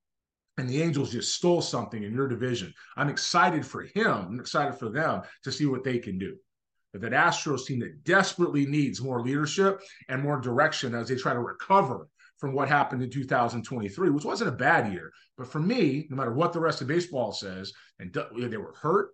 And 0.59 0.69
the 0.69 0.81
Angels 0.81 1.11
just 1.11 1.35
stole 1.35 1.61
something 1.61 2.05
in 2.05 2.15
your 2.15 2.29
division. 2.29 2.73
I'm 2.97 3.09
excited 3.09 3.67
for 3.67 3.83
him. 3.83 4.07
I'm 4.07 4.41
excited 4.41 4.77
for 4.77 4.89
them 4.89 5.23
to 5.43 5.51
see 5.51 5.67
what 5.67 5.83
they 5.83 5.99
can 5.99 6.19
do. 6.19 6.37
That 6.95 7.13
Astros 7.13 7.67
team 7.67 7.81
that 7.81 8.05
desperately 8.05 8.67
needs 8.67 9.03
more 9.03 9.21
leadership 9.21 9.81
and 10.09 10.23
more 10.23 10.41
direction 10.41 10.95
as 10.95 11.09
they 11.09 11.17
try 11.17 11.33
to 11.33 11.41
recover 11.41 12.09
from 12.39 12.55
what 12.55 12.69
happened 12.69 13.03
in 13.03 13.11
2023, 13.11 14.11
which 14.11 14.25
wasn't 14.25 14.49
a 14.49 14.53
bad 14.53 14.93
year. 14.93 15.13
But 15.37 15.51
for 15.51 15.61
me, 15.61 16.07
no 16.09 16.17
matter 16.17 16.33
what 16.33 16.53
the 16.53 16.61
rest 16.61 16.81
of 16.83 16.89
baseball 16.89 17.33
says, 17.33 17.73
and 17.99 18.17
they 18.37 18.57
were 18.57 18.75
hurt, 18.81 19.11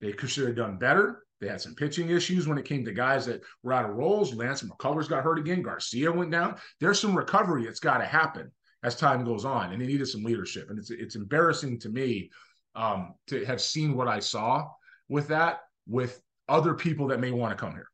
they 0.00 0.14
should 0.26 0.46
have 0.46 0.56
done 0.56 0.78
better. 0.78 1.22
They 1.40 1.48
had 1.48 1.60
some 1.60 1.74
pitching 1.74 2.10
issues 2.10 2.46
when 2.46 2.56
it 2.56 2.64
came 2.64 2.84
to 2.84 2.92
guys 2.92 3.26
that 3.26 3.42
were 3.62 3.72
out 3.72 3.88
of 3.88 3.96
roles. 3.96 4.32
Lance 4.32 4.62
McCullers 4.62 5.08
got 5.08 5.24
hurt 5.24 5.38
again. 5.38 5.60
Garcia 5.60 6.10
went 6.10 6.30
down. 6.30 6.56
There's 6.80 7.00
some 7.00 7.16
recovery 7.16 7.64
that's 7.64 7.80
got 7.80 7.98
to 7.98 8.04
happen 8.04 8.50
as 8.84 8.96
time 8.96 9.24
goes 9.24 9.44
on, 9.44 9.72
and 9.72 9.82
they 9.82 9.86
needed 9.86 10.06
some 10.06 10.22
leadership. 10.22 10.70
And 10.70 10.78
it's 10.78 10.90
it's 10.90 11.16
embarrassing 11.16 11.80
to 11.80 11.88
me 11.88 12.30
um, 12.74 13.14
to 13.26 13.44
have 13.44 13.60
seen 13.60 13.96
what 13.96 14.08
I 14.08 14.20
saw 14.20 14.68
with 15.08 15.28
that 15.28 15.60
with 15.86 16.22
other 16.48 16.74
people 16.74 17.08
that 17.08 17.20
may 17.20 17.30
want 17.30 17.56
to 17.56 17.56
come 17.56 17.72
here. 17.72 17.88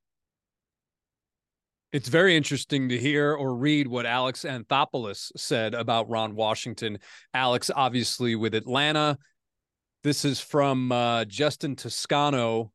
It's 1.91 2.09
very 2.09 2.37
interesting 2.37 2.91
to 2.91 2.99
hear 2.99 3.33
or 3.33 3.57
read 3.57 3.89
what 3.89 4.05
Alex 4.05 4.45
Anthopoulos 4.45 5.33
said 5.39 5.73
about 5.73 6.11
Ron 6.11 6.35
Washington. 6.35 6.99
Alex, 7.33 7.71
obviously, 7.75 8.37
with 8.37 8.55
Atlanta. 8.55 9.17
This 10.05 10.27
is 10.27 10.39
from 10.39 10.93
uh, 10.93 11.25
Justin 11.25 11.77
Toscano. 11.77 12.73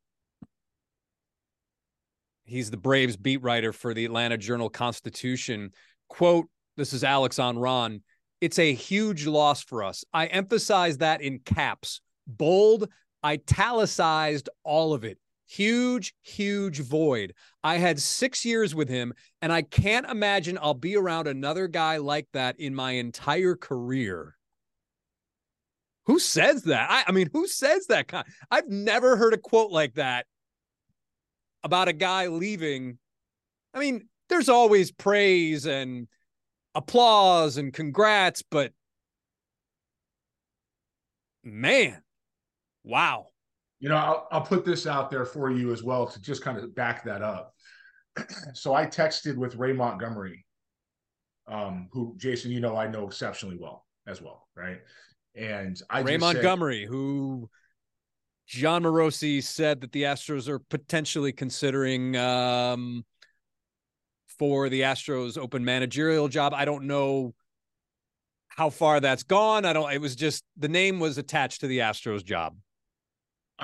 He's 2.43 2.71
the 2.71 2.77
Braves 2.77 3.15
beat 3.15 3.43
writer 3.43 3.71
for 3.71 3.93
the 3.93 4.03
Atlanta 4.03 4.37
Journal 4.37 4.69
Constitution. 4.69 5.71
Quote, 6.09 6.47
this 6.75 6.91
is 6.91 7.03
Alex 7.03 7.37
on 7.37 7.59
Ron. 7.59 8.01
It's 8.41 8.57
a 8.57 8.73
huge 8.73 9.27
loss 9.27 9.63
for 9.63 9.83
us. 9.83 10.03
I 10.11 10.25
emphasize 10.25 10.97
that 10.97 11.21
in 11.21 11.39
caps, 11.39 12.01
bold, 12.25 12.89
italicized, 13.23 14.49
all 14.63 14.93
of 14.93 15.03
it 15.03 15.19
huge, 15.47 16.13
huge 16.21 16.79
void. 16.79 17.33
I 17.63 17.77
had 17.77 17.99
six 17.99 18.45
years 18.45 18.73
with 18.73 18.89
him, 18.89 19.13
and 19.41 19.51
I 19.51 19.61
can't 19.61 20.09
imagine 20.09 20.57
I'll 20.61 20.73
be 20.73 20.95
around 20.95 21.27
another 21.27 21.67
guy 21.67 21.97
like 21.97 22.27
that 22.33 22.59
in 22.59 22.75
my 22.75 22.91
entire 22.91 23.55
career. 23.55 24.35
Who 26.05 26.19
says 26.19 26.63
that? 26.63 26.89
I, 26.89 27.03
I 27.07 27.11
mean, 27.11 27.29
who 27.31 27.47
says 27.47 27.87
that? 27.87 28.11
I've 28.51 28.67
never 28.67 29.15
heard 29.15 29.33
a 29.33 29.37
quote 29.37 29.71
like 29.71 29.95
that 29.95 30.25
about 31.63 31.87
a 31.87 31.93
guy 31.93 32.27
leaving. 32.27 32.97
I 33.73 33.79
mean, 33.79 34.09
there's 34.29 34.49
always 34.49 34.91
praise 34.91 35.65
and 35.65 36.07
applause 36.75 37.57
and 37.57 37.73
congrats, 37.73 38.43
but 38.49 38.73
man, 41.43 42.01
wow. 42.83 43.27
You 43.83 43.89
know, 43.89 43.97
I'll, 43.97 44.27
I'll 44.31 44.41
put 44.41 44.63
this 44.63 44.87
out 44.87 45.11
there 45.11 45.25
for 45.25 45.51
you 45.51 45.73
as 45.73 45.83
well 45.83 46.07
to 46.07 46.21
just 46.21 46.41
kind 46.41 46.57
of 46.57 46.73
back 46.73 47.03
that 47.03 47.21
up. 47.21 47.53
so 48.53 48.73
I 48.73 48.85
texted 48.85 49.35
with 49.35 49.57
Ray 49.57 49.73
Montgomery, 49.73 50.45
um, 51.49 51.89
who 51.91 52.15
Jason, 52.15 52.49
you 52.49 52.61
know, 52.61 52.77
I 52.77 52.87
know 52.87 53.05
exceptionally 53.05 53.57
well 53.59 53.85
as 54.07 54.21
well, 54.21 54.47
right? 54.55 54.79
And 55.35 55.77
I 55.89 55.99
Ray 55.99 56.15
Montgomery, 56.15 56.83
said, 56.83 56.91
who 56.91 57.49
Jon 58.47 58.83
Morosi 58.83 59.43
said 59.43 59.81
that 59.81 59.91
the 59.91 60.03
Astros 60.03 60.47
are 60.47 60.59
potentially 60.59 61.33
considering 61.33 62.15
um, 62.15 63.03
for 64.39 64.69
the 64.69 64.79
Astros 64.79 65.37
open 65.37 65.65
managerial 65.65 66.29
job. 66.29 66.53
I 66.53 66.63
don't 66.63 66.85
know 66.85 67.33
how 68.47 68.69
far 68.69 69.01
that's 69.01 69.23
gone. 69.23 69.65
I 69.65 69.73
don't. 69.73 69.91
It 69.91 69.99
was 69.99 70.15
just 70.15 70.45
the 70.55 70.69
name 70.69 71.01
was 71.01 71.17
attached 71.17 71.59
to 71.59 71.67
the 71.67 71.79
Astros 71.79 72.23
job. 72.23 72.55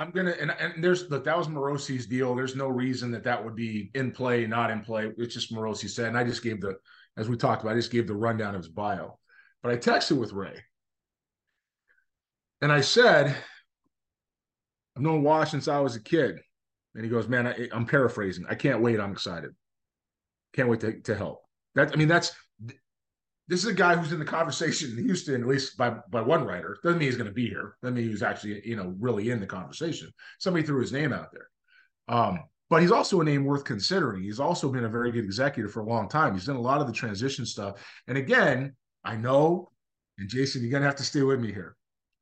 I'm 0.00 0.10
gonna 0.12 0.34
and, 0.40 0.50
and 0.50 0.82
there's 0.82 1.10
look 1.10 1.24
that 1.24 1.36
was 1.36 1.46
Morosi's 1.46 2.06
deal. 2.06 2.34
There's 2.34 2.56
no 2.56 2.68
reason 2.68 3.10
that 3.10 3.22
that 3.24 3.44
would 3.44 3.54
be 3.54 3.90
in 3.94 4.12
play, 4.12 4.46
not 4.46 4.70
in 4.70 4.80
play. 4.80 5.12
It's 5.18 5.34
just 5.34 5.52
Morosi 5.52 5.90
said, 5.90 6.06
and 6.06 6.16
I 6.16 6.24
just 6.24 6.42
gave 6.42 6.62
the 6.62 6.76
as 7.18 7.28
we 7.28 7.36
talked 7.36 7.62
about, 7.62 7.72
I 7.72 7.76
just 7.76 7.92
gave 7.92 8.06
the 8.06 8.14
rundown 8.14 8.54
of 8.54 8.62
his 8.62 8.70
bio. 8.70 9.18
But 9.62 9.72
I 9.72 9.76
texted 9.76 10.16
with 10.16 10.32
Ray, 10.32 10.58
and 12.62 12.72
I 12.72 12.80
said, 12.80 13.36
"I've 14.96 15.02
known 15.02 15.22
Wash 15.22 15.50
since 15.50 15.68
I 15.68 15.80
was 15.80 15.96
a 15.96 16.02
kid." 16.02 16.38
And 16.94 17.04
he 17.04 17.10
goes, 17.10 17.28
"Man, 17.28 17.46
I, 17.46 17.68
I'm 17.70 17.84
paraphrasing. 17.84 18.46
I 18.48 18.54
can't 18.54 18.80
wait. 18.80 18.98
I'm 19.00 19.12
excited. 19.12 19.50
Can't 20.54 20.70
wait 20.70 20.80
to, 20.80 20.98
to 20.98 21.14
help." 21.14 21.42
That 21.74 21.92
I 21.92 21.96
mean, 21.96 22.08
that's 22.08 22.32
this 23.50 23.64
is 23.64 23.66
a 23.66 23.74
guy 23.74 23.96
who's 23.96 24.12
in 24.12 24.20
the 24.20 24.24
conversation 24.24 24.96
in 24.96 25.04
Houston, 25.04 25.42
at 25.42 25.48
least 25.48 25.76
by 25.76 25.96
by 26.08 26.22
one 26.22 26.44
writer. 26.44 26.78
Doesn't 26.84 27.00
mean 27.00 27.08
he's 27.08 27.16
going 27.16 27.26
to 27.28 27.34
be 27.34 27.48
here. 27.48 27.74
Doesn't 27.82 27.96
mean 27.96 28.08
he's 28.08 28.22
actually, 28.22 28.62
you 28.64 28.76
know, 28.76 28.94
really 29.00 29.30
in 29.30 29.40
the 29.40 29.46
conversation. 29.46 30.08
Somebody 30.38 30.64
threw 30.64 30.80
his 30.80 30.92
name 30.92 31.12
out 31.12 31.32
there. 31.32 31.48
Um, 32.08 32.44
but 32.70 32.80
he's 32.80 32.92
also 32.92 33.20
a 33.20 33.24
name 33.24 33.44
worth 33.44 33.64
considering. 33.64 34.22
He's 34.22 34.38
also 34.38 34.70
been 34.70 34.84
a 34.84 34.88
very 34.88 35.10
good 35.10 35.24
executive 35.24 35.72
for 35.72 35.80
a 35.80 35.86
long 35.86 36.08
time. 36.08 36.34
He's 36.34 36.46
done 36.46 36.54
a 36.54 36.60
lot 36.60 36.80
of 36.80 36.86
the 36.86 36.92
transition 36.92 37.44
stuff. 37.44 37.84
And 38.06 38.16
again, 38.16 38.76
I 39.04 39.16
know, 39.16 39.72
and 40.18 40.28
Jason, 40.28 40.62
you're 40.62 40.70
gonna 40.70 40.84
have 40.84 40.94
to 40.96 41.04
stay 41.04 41.22
with 41.22 41.40
me 41.40 41.52
here. 41.52 41.74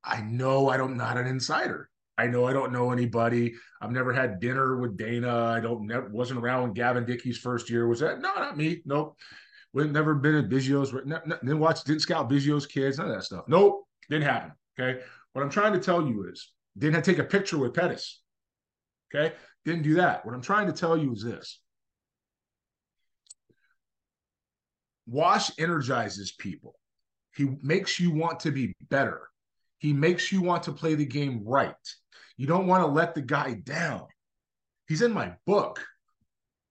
I 0.03 0.23
know 0.23 0.71
I 0.71 0.79
don't 0.79 0.97
not 0.97 1.19
an 1.19 1.27
insider. 1.27 1.91
I 2.17 2.27
know 2.27 2.47
I 2.47 2.55
don't 2.55 2.73
know 2.73 2.91
anybody. 2.91 3.55
I've 3.83 3.93
never 3.93 4.15
had 4.15 4.41
dinner 4.41 4.79
with 4.79 4.97
Dana. 4.97 5.45
I 5.45 5.61
don't 5.61 5.87
never 5.87 6.09
wasn't 6.09 6.41
around 6.41 6.63
when 6.63 6.73
Gavin 6.73 7.05
Dickey's 7.05 7.37
first 7.37 7.69
year 7.69 7.87
was 7.87 8.01
that. 8.01 8.21
No, 8.23 8.35
not 8.35 8.57
me. 8.57 8.81
Nope. 8.87 9.19
We've 9.79 9.93
never 9.93 10.17
been 10.17 10.35
at 10.35 10.49
Biggio's. 10.49 10.91
Didn't 10.91 11.61
watch, 11.61 11.85
didn't 11.85 12.03
scout 12.03 12.29
Biggio's 12.29 12.67
kids, 12.67 12.99
none 12.99 13.09
of 13.09 13.15
that 13.15 13.23
stuff. 13.23 13.45
Nope, 13.47 13.85
didn't 14.11 14.25
happen. 14.25 14.53
Okay. 14.79 15.01
What 15.33 15.43
I'm 15.43 15.51
trying 15.51 15.73
to 15.73 15.79
tell 15.79 16.05
you 16.05 16.29
is 16.29 16.51
didn't 16.77 17.05
take 17.05 17.19
a 17.19 17.25
picture 17.25 17.59
with 17.59 17.75
Pettis. 17.75 18.21
Okay. 19.15 19.37
Didn't 19.65 19.83
do 19.83 19.95
that. 19.95 20.27
What 20.27 20.35
I'm 20.35 20.43
trying 20.43 20.67
to 20.67 20.73
tell 20.73 20.97
you 20.97 21.13
is 21.13 21.23
this 21.23 21.61
Wash 25.07 25.53
energizes 25.59 26.33
people. 26.33 26.75
He 27.37 27.49
makes 27.63 28.01
you 28.01 28.11
want 28.11 28.41
to 28.41 28.51
be 28.51 28.75
better. 28.91 29.29
He 29.79 29.93
makes 29.93 30.33
you 30.33 30.43
want 30.43 30.65
to 30.65 30.73
play 30.73 30.97
the 30.97 31.07
game 31.07 31.43
right. 31.47 31.75
You 32.37 32.49
don't 32.49 32.67
want 32.67 32.83
to 32.83 32.89
let 32.89 33.15
the 33.15 33.23
guy 33.23 33.55
down. 33.55 34.07
He's 34.89 35.03
in 35.03 35.13
my 35.13 35.35
book 35.47 35.81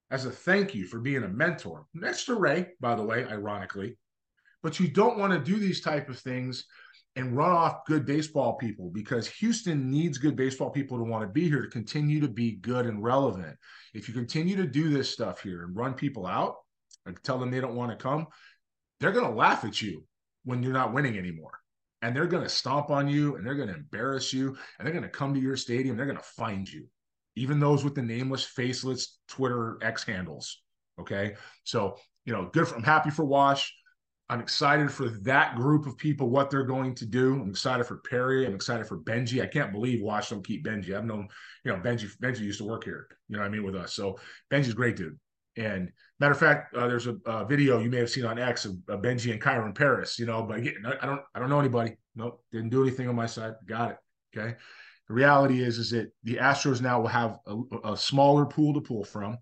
as 0.09 0.25
a 0.25 0.31
thank 0.31 0.73
you 0.73 0.85
for 0.85 0.99
being 0.99 1.23
a 1.23 1.27
mentor. 1.27 1.85
Next 1.93 2.25
to 2.25 2.35
Ray, 2.35 2.67
by 2.79 2.95
the 2.95 3.03
way, 3.03 3.25
ironically. 3.25 3.97
But 4.63 4.79
you 4.79 4.87
don't 4.87 5.17
want 5.17 5.33
to 5.33 5.39
do 5.39 5.59
these 5.59 5.81
type 5.81 6.09
of 6.09 6.19
things 6.19 6.65
and 7.15 7.35
run 7.35 7.51
off 7.51 7.85
good 7.85 8.05
baseball 8.05 8.53
people 8.53 8.89
because 8.93 9.27
Houston 9.27 9.89
needs 9.89 10.17
good 10.17 10.35
baseball 10.35 10.69
people 10.69 10.97
to 10.97 11.03
want 11.03 11.23
to 11.23 11.27
be 11.27 11.49
here 11.49 11.61
to 11.61 11.67
continue 11.67 12.19
to 12.21 12.27
be 12.27 12.53
good 12.57 12.85
and 12.85 13.03
relevant. 13.03 13.57
If 13.93 14.07
you 14.07 14.13
continue 14.13 14.55
to 14.55 14.67
do 14.67 14.89
this 14.89 15.09
stuff 15.09 15.41
here 15.41 15.63
and 15.63 15.75
run 15.75 15.93
people 15.93 16.27
out 16.27 16.55
and 17.05 17.17
tell 17.23 17.37
them 17.37 17.49
they 17.49 17.61
don't 17.61 17.75
want 17.75 17.91
to 17.91 17.97
come, 17.97 18.27
they're 18.99 19.11
going 19.11 19.29
to 19.29 19.35
laugh 19.35 19.65
at 19.65 19.81
you 19.81 20.05
when 20.45 20.61
you're 20.61 20.73
not 20.73 20.93
winning 20.93 21.17
anymore. 21.17 21.59
And 22.03 22.15
they're 22.15 22.27
going 22.27 22.43
to 22.43 22.49
stomp 22.49 22.91
on 22.91 23.07
you 23.07 23.35
and 23.35 23.45
they're 23.45 23.55
going 23.55 23.69
to 23.69 23.75
embarrass 23.75 24.31
you 24.31 24.55
and 24.77 24.85
they're 24.85 24.93
going 24.93 25.03
to 25.03 25.09
come 25.09 25.33
to 25.33 25.39
your 25.39 25.57
stadium. 25.57 25.97
They're 25.97 26.05
going 26.05 26.17
to 26.17 26.23
find 26.23 26.71
you 26.71 26.87
even 27.37 27.59
those 27.59 27.83
with 27.83 27.95
the 27.95 28.01
nameless, 28.01 28.43
faceless 28.43 29.19
Twitter 29.27 29.77
X 29.81 30.03
handles. 30.03 30.61
Okay. 30.99 31.35
So, 31.63 31.95
you 32.25 32.33
know, 32.33 32.49
good. 32.51 32.67
For, 32.67 32.75
I'm 32.75 32.83
happy 32.83 33.09
for 33.09 33.25
Wash. 33.25 33.73
I'm 34.29 34.41
excited 34.41 34.91
for 34.91 35.07
that 35.23 35.55
group 35.55 35.87
of 35.87 35.97
people, 35.97 36.29
what 36.29 36.49
they're 36.49 36.65
going 36.65 36.93
to 36.95 37.05
do. 37.05 37.35
I'm 37.35 37.49
excited 37.49 37.85
for 37.85 37.97
Perry. 38.09 38.45
I'm 38.45 38.55
excited 38.55 38.85
for 38.85 38.99
Benji. 38.99 39.41
I 39.41 39.47
can't 39.47 39.71
believe 39.71 40.01
Wash 40.01 40.29
don't 40.29 40.45
keep 40.45 40.65
Benji. 40.65 40.93
I've 40.93 41.05
known, 41.05 41.29
you 41.63 41.71
know, 41.71 41.79
Benji, 41.79 42.09
Benji 42.21 42.41
used 42.41 42.57
to 42.57 42.65
work 42.65 42.83
here, 42.83 43.07
you 43.29 43.37
know 43.37 43.41
what 43.41 43.47
I 43.47 43.49
mean, 43.49 43.63
with 43.63 43.75
us. 43.75 43.93
So 43.93 44.19
Benji's 44.51 44.73
great 44.73 44.97
dude. 44.97 45.17
And 45.55 45.91
matter 46.19 46.33
of 46.33 46.39
fact, 46.39 46.75
uh, 46.75 46.87
there's 46.87 47.07
a, 47.07 47.15
a, 47.25 47.45
video 47.45 47.79
you 47.79 47.89
may 47.89 47.97
have 47.97 48.09
seen 48.09 48.25
on 48.25 48.37
X 48.37 48.65
of, 48.65 48.75
of 48.89 49.01
Benji 49.01 49.31
and 49.31 49.41
Kyren 49.41 49.73
Paris, 49.73 50.19
you 50.19 50.25
know, 50.25 50.43
but 50.43 50.57
again, 50.57 50.75
I 51.01 51.05
don't, 51.05 51.21
I 51.33 51.39
don't 51.39 51.49
know 51.49 51.59
anybody. 51.59 51.95
Nope. 52.15 52.43
Didn't 52.51 52.69
do 52.69 52.83
anything 52.83 53.07
on 53.07 53.15
my 53.15 53.25
side. 53.27 53.53
Got 53.65 53.91
it. 53.91 53.97
Okay. 54.35 54.55
The 55.07 55.13
reality 55.13 55.63
is, 55.63 55.77
is 55.77 55.91
that 55.91 56.11
the 56.23 56.35
Astros 56.35 56.81
now 56.81 56.99
will 56.99 57.07
have 57.07 57.39
a, 57.47 57.91
a 57.91 57.97
smaller 57.97 58.45
pool 58.45 58.73
to 58.73 58.81
pull 58.81 59.03
from. 59.03 59.37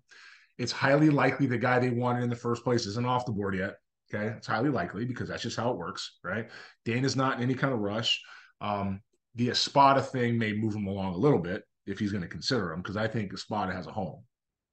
It's 0.58 0.72
highly 0.72 1.10
likely 1.10 1.46
the 1.46 1.58
guy 1.58 1.78
they 1.78 1.90
wanted 1.90 2.22
in 2.22 2.30
the 2.30 2.36
first 2.36 2.64
place 2.64 2.86
isn't 2.86 3.06
off 3.06 3.26
the 3.26 3.32
board 3.32 3.56
yet. 3.56 3.76
Okay, 4.14 4.34
it's 4.36 4.46
highly 4.46 4.70
likely 4.70 5.04
because 5.04 5.28
that's 5.28 5.42
just 5.42 5.56
how 5.56 5.72
it 5.72 5.78
works, 5.78 6.18
right? 6.22 6.48
Dana's 6.84 7.16
not 7.16 7.38
in 7.38 7.42
any 7.42 7.54
kind 7.54 7.74
of 7.74 7.80
rush. 7.80 8.22
Um, 8.60 9.00
the 9.34 9.50
Espada 9.50 10.00
thing 10.00 10.38
may 10.38 10.52
move 10.52 10.76
him 10.76 10.86
along 10.86 11.14
a 11.14 11.18
little 11.18 11.40
bit 11.40 11.64
if 11.86 11.98
he's 11.98 12.12
going 12.12 12.22
to 12.22 12.28
consider 12.28 12.72
him, 12.72 12.80
because 12.80 12.96
I 12.96 13.08
think 13.08 13.32
Espada 13.32 13.72
has 13.72 13.88
a 13.88 13.92
home, 13.92 14.22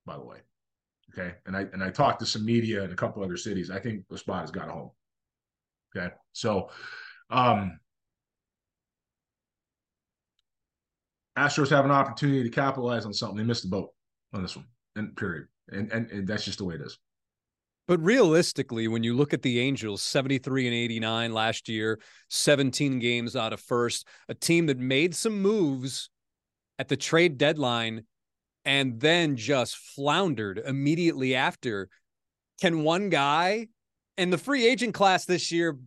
by 0.05 0.15
the 0.15 0.23
way. 0.23 0.37
Okay, 1.11 1.35
and 1.45 1.57
I 1.57 1.61
and 1.73 1.83
I 1.83 1.89
talked 1.89 2.19
to 2.19 2.25
some 2.25 2.45
media 2.45 2.83
in 2.83 2.91
a 2.91 2.95
couple 2.95 3.23
other 3.23 3.37
cities. 3.37 3.71
I 3.71 3.79
think 3.79 4.05
Espada's 4.11 4.51
got 4.51 4.69
a 4.69 4.71
home. 4.71 4.91
Okay, 5.95 6.13
so 6.31 6.69
um, 7.29 7.79
Astros 11.37 11.69
have 11.69 11.85
an 11.85 11.91
opportunity 11.91 12.43
to 12.43 12.49
capitalize 12.49 13.05
on 13.05 13.13
something. 13.13 13.37
They 13.37 13.43
missed 13.43 13.63
the 13.63 13.69
boat 13.69 13.89
on 14.33 14.41
this 14.41 14.55
one, 14.55 14.65
and 14.95 15.15
period. 15.15 15.47
And, 15.71 15.91
and, 15.91 16.09
and 16.11 16.27
that's 16.27 16.45
just 16.45 16.57
the 16.57 16.65
way 16.65 16.75
it 16.75 16.81
is. 16.81 16.97
But 17.87 18.01
realistically, 18.01 18.87
when 18.87 19.03
you 19.03 19.13
look 19.13 19.33
at 19.33 19.41
the 19.41 19.59
Angels, 19.59 20.01
73 20.01 20.67
and 20.67 20.75
89 20.75 21.33
last 21.33 21.67
year, 21.67 21.99
17 22.29 22.99
games 22.99 23.35
out 23.35 23.51
of 23.51 23.59
first, 23.59 24.07
a 24.29 24.33
team 24.33 24.67
that 24.67 24.77
made 24.77 25.13
some 25.15 25.41
moves 25.41 26.09
at 26.79 26.87
the 26.87 26.95
trade 26.95 27.37
deadline 27.37 28.05
and 28.63 28.99
then 29.01 29.35
just 29.35 29.75
floundered 29.75 30.61
immediately 30.65 31.35
after. 31.35 31.89
Can 32.61 32.83
one 32.83 33.09
guy 33.09 33.67
and 34.17 34.31
the 34.31 34.37
free 34.37 34.65
agent 34.65 34.93
class 34.93 35.25
this 35.25 35.51
year, 35.51 35.77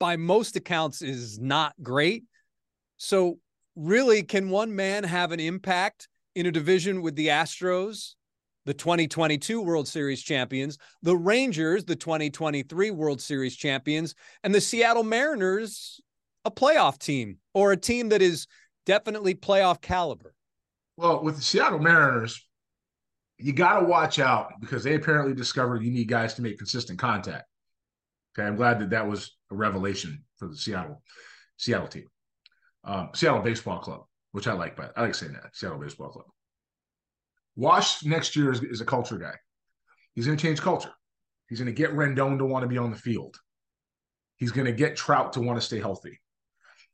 by 0.00 0.16
most 0.16 0.56
accounts, 0.56 1.02
is 1.02 1.38
not 1.38 1.74
great. 1.82 2.24
So 2.96 3.38
really, 3.76 4.22
can 4.22 4.50
one 4.50 4.74
man 4.74 5.04
have 5.04 5.32
an 5.32 5.40
impact 5.40 6.08
in 6.34 6.46
a 6.46 6.52
division 6.52 7.02
with 7.02 7.16
the 7.16 7.28
Astros, 7.28 8.14
the 8.64 8.74
2022 8.74 9.60
World 9.60 9.88
Series 9.88 10.22
champions, 10.22 10.78
the 11.02 11.16
Rangers, 11.16 11.84
the 11.84 11.96
2023 11.96 12.90
World 12.90 13.20
Series 13.20 13.56
champions, 13.56 14.14
and 14.44 14.54
the 14.54 14.60
Seattle 14.60 15.02
Mariners, 15.02 16.00
a 16.44 16.50
playoff 16.50 16.98
team 16.98 17.38
or 17.54 17.72
a 17.72 17.76
team 17.76 18.08
that 18.10 18.22
is 18.22 18.46
definitely 18.86 19.34
playoff 19.34 19.80
caliber? 19.80 20.34
Well, 20.96 21.22
with 21.22 21.36
the 21.36 21.42
Seattle 21.42 21.78
Mariners, 21.78 22.46
you 23.38 23.52
got 23.52 23.80
to 23.80 23.86
watch 23.86 24.18
out 24.18 24.52
because 24.60 24.84
they 24.84 24.94
apparently 24.94 25.34
discovered 25.34 25.82
you 25.82 25.90
need 25.90 26.08
guys 26.08 26.34
to 26.34 26.42
make 26.42 26.58
consistent 26.58 26.98
contact. 26.98 27.44
Okay, 28.34 28.46
I'm 28.46 28.56
glad 28.56 28.78
that 28.80 28.90
that 28.90 29.08
was 29.08 29.36
a 29.50 29.54
revelation 29.54 30.24
for 30.36 30.48
the 30.48 30.56
Seattle 30.56 31.02
Seattle 31.56 31.88
team, 31.88 32.06
um, 32.84 33.10
Seattle 33.14 33.42
Baseball 33.42 33.78
Club, 33.78 34.04
which 34.32 34.46
I 34.46 34.52
like. 34.52 34.76
But 34.76 34.92
I 34.96 35.02
like 35.02 35.14
saying 35.14 35.34
that 35.34 35.54
Seattle 35.54 35.78
Baseball 35.78 36.10
Club. 36.10 36.26
Wash 37.56 38.04
next 38.04 38.34
year 38.34 38.50
is, 38.50 38.62
is 38.62 38.80
a 38.80 38.86
culture 38.86 39.18
guy. 39.18 39.34
He's 40.14 40.26
going 40.26 40.36
to 40.36 40.42
change 40.42 40.60
culture. 40.60 40.92
He's 41.48 41.58
going 41.58 41.66
to 41.66 41.72
get 41.72 41.92
Rendon 41.92 42.38
to 42.38 42.46
want 42.46 42.62
to 42.62 42.68
be 42.68 42.78
on 42.78 42.90
the 42.90 42.96
field. 42.96 43.36
He's 44.36 44.52
going 44.52 44.66
to 44.66 44.72
get 44.72 44.96
Trout 44.96 45.34
to 45.34 45.40
want 45.40 45.60
to 45.60 45.64
stay 45.64 45.78
healthy. 45.78 46.18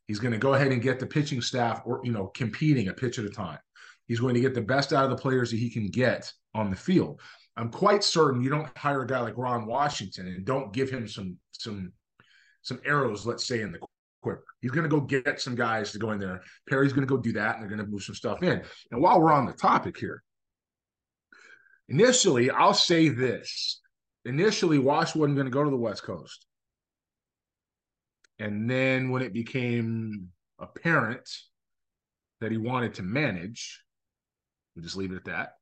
He's 0.07 0.19
going 0.19 0.31
to 0.31 0.37
go 0.37 0.53
ahead 0.53 0.71
and 0.71 0.81
get 0.81 0.99
the 0.99 1.05
pitching 1.05 1.41
staff 1.41 1.81
or 1.85 2.01
you 2.03 2.11
know 2.11 2.27
competing 2.27 2.87
a 2.87 2.93
pitch 2.93 3.19
at 3.19 3.25
a 3.25 3.29
time. 3.29 3.59
He's 4.07 4.19
going 4.19 4.33
to 4.33 4.41
get 4.41 4.53
the 4.53 4.61
best 4.61 4.91
out 4.91 5.03
of 5.03 5.11
the 5.11 5.21
players 5.21 5.51
that 5.51 5.57
he 5.57 5.69
can 5.69 5.87
get 5.87 6.31
on 6.55 6.71
the 6.71 6.75
field. 6.75 7.21
I'm 7.55 7.69
quite 7.69 8.03
certain 8.03 8.41
you 8.41 8.49
don't 8.49 8.75
hire 8.77 9.01
a 9.01 9.07
guy 9.07 9.19
like 9.19 9.37
Ron 9.37 9.65
Washington 9.65 10.27
and 10.27 10.45
don't 10.45 10.73
give 10.73 10.89
him 10.89 11.07
some 11.07 11.37
some 11.51 11.93
some 12.61 12.79
arrows, 12.85 13.25
let's 13.25 13.47
say, 13.47 13.61
in 13.61 13.71
the 13.71 13.79
quiver. 14.21 14.43
He's 14.61 14.71
going 14.71 14.83
to 14.83 14.89
go 14.89 15.01
get 15.01 15.39
some 15.39 15.55
guys 15.55 15.91
to 15.91 15.99
go 15.99 16.11
in 16.11 16.19
there. 16.19 16.41
Perry's 16.67 16.93
going 16.93 17.07
to 17.07 17.15
go 17.15 17.21
do 17.21 17.33
that, 17.33 17.55
and 17.55 17.61
they're 17.61 17.75
going 17.75 17.85
to 17.85 17.91
move 17.91 18.03
some 18.03 18.15
stuff 18.15 18.43
in. 18.43 18.61
And 18.91 19.01
while 19.01 19.21
we're 19.21 19.31
on 19.31 19.45
the 19.45 19.53
topic 19.53 19.97
here, 19.97 20.23
initially, 21.87 22.49
I'll 22.49 22.73
say 22.73 23.09
this: 23.09 23.81
initially, 24.25 24.79
Wash 24.79 25.15
wasn't 25.15 25.35
going 25.35 25.47
to 25.47 25.51
go 25.51 25.63
to 25.63 25.69
the 25.69 25.77
West 25.77 26.03
Coast, 26.03 26.45
and 28.37 28.69
then 28.69 29.09
when 29.09 29.21
it 29.21 29.33
became 29.33 30.29
apparent 30.59 31.27
that 32.41 32.51
he 32.51 32.57
wanted 32.57 32.95
to 32.95 33.03
manage, 33.03 33.83
we 34.75 34.81
just 34.81 34.97
leave 34.97 35.11
it 35.11 35.17
at 35.17 35.25
that. 35.25 35.53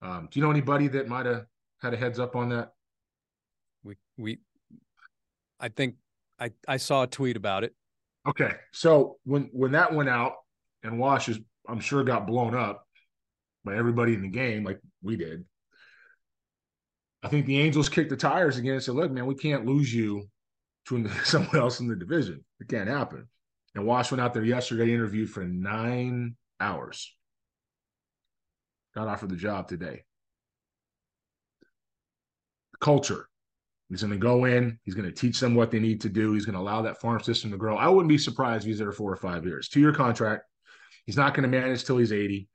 Um, 0.00 0.28
do 0.30 0.38
you 0.38 0.44
know 0.44 0.50
anybody 0.50 0.88
that 0.88 1.08
might 1.08 1.26
have 1.26 1.46
had 1.82 1.92
a 1.92 1.96
heads 1.96 2.18
up 2.18 2.36
on 2.36 2.50
that? 2.50 2.72
We 3.82 3.96
we, 4.16 4.38
I 5.58 5.68
think 5.68 5.96
I 6.38 6.52
I 6.66 6.76
saw 6.76 7.02
a 7.02 7.06
tweet 7.06 7.36
about 7.36 7.64
it. 7.64 7.74
Okay, 8.26 8.52
so 8.72 9.16
when 9.24 9.48
when 9.52 9.72
that 9.72 9.94
went 9.94 10.08
out 10.08 10.34
and 10.82 10.98
Wash 10.98 11.28
is, 11.28 11.38
I'm 11.68 11.80
sure 11.80 12.04
got 12.04 12.26
blown 12.26 12.54
up 12.54 12.86
by 13.64 13.76
everybody 13.76 14.14
in 14.14 14.22
the 14.22 14.28
game, 14.28 14.64
like 14.64 14.80
we 15.02 15.16
did. 15.16 15.44
I 17.22 17.28
think 17.28 17.46
the 17.46 17.60
Angels 17.60 17.88
kicked 17.88 18.10
the 18.10 18.16
tires 18.16 18.58
again 18.58 18.74
and 18.74 18.82
said, 18.82 18.94
"Look, 18.94 19.10
man, 19.10 19.26
we 19.26 19.34
can't 19.34 19.66
lose 19.66 19.92
you 19.92 20.28
to 20.88 21.08
someone 21.24 21.56
else 21.56 21.80
in 21.80 21.88
the 21.88 21.96
division. 21.96 22.44
It 22.60 22.68
can't 22.68 22.88
happen." 22.88 23.28
And 23.74 23.86
Wash 23.86 24.10
went 24.10 24.20
out 24.20 24.34
there 24.34 24.44
yesterday, 24.44 24.92
interviewed 24.92 25.30
for 25.30 25.44
nine 25.44 26.36
hours 26.60 27.14
got 28.98 29.08
offered 29.08 29.30
the 29.30 29.36
job 29.36 29.68
today. 29.68 30.02
Culture. 32.80 33.28
He's 33.88 34.02
going 34.02 34.12
to 34.12 34.18
go 34.18 34.44
in. 34.44 34.78
He's 34.84 34.94
going 34.94 35.06
to 35.08 35.14
teach 35.14 35.40
them 35.40 35.54
what 35.54 35.70
they 35.70 35.78
need 35.78 36.00
to 36.02 36.08
do. 36.08 36.34
He's 36.34 36.44
going 36.44 36.54
to 36.54 36.60
allow 36.60 36.82
that 36.82 37.00
farm 37.00 37.22
system 37.22 37.50
to 37.50 37.56
grow. 37.56 37.76
I 37.76 37.88
wouldn't 37.88 38.08
be 38.08 38.18
surprised 38.18 38.64
if 38.64 38.68
he's 38.68 38.78
there 38.78 38.92
four 38.92 39.10
or 39.10 39.16
five 39.16 39.46
years. 39.46 39.68
Two 39.68 39.80
year 39.80 39.92
contract. 39.92 40.44
He's 41.06 41.16
not 41.16 41.32
going 41.32 41.50
to 41.50 41.58
manage 41.58 41.84
till 41.84 41.96
he's 41.96 42.12
80. 42.12 42.48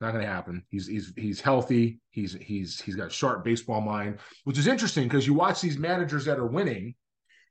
Not 0.00 0.12
going 0.12 0.24
to 0.24 0.30
happen. 0.30 0.64
He's 0.70 0.86
he's 0.86 1.12
he's 1.14 1.42
healthy. 1.42 2.00
He's 2.08 2.32
he's 2.32 2.80
he's 2.80 2.96
got 2.96 3.08
a 3.08 3.10
sharp 3.10 3.44
baseball 3.44 3.82
mind, 3.82 4.18
which 4.44 4.56
is 4.56 4.66
interesting 4.66 5.04
because 5.04 5.26
you 5.26 5.34
watch 5.34 5.60
these 5.60 5.76
managers 5.76 6.24
that 6.24 6.38
are 6.38 6.46
winning, 6.46 6.94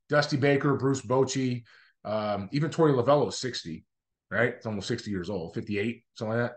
Dusty 0.09 0.35
Baker, 0.35 0.73
Bruce 0.73 1.03
Bochy, 1.03 1.61
um, 2.05 2.49
even 2.51 2.71
Torey 2.71 2.95
Lovullo 2.95 3.29
is 3.29 3.37
60, 3.37 3.85
right? 4.31 4.49
It's 4.55 4.65
almost 4.65 4.87
60 4.87 5.11
years 5.11 5.29
old, 5.29 5.53
58, 5.53 6.03
something 6.15 6.35
like 6.35 6.49
that, 6.49 6.55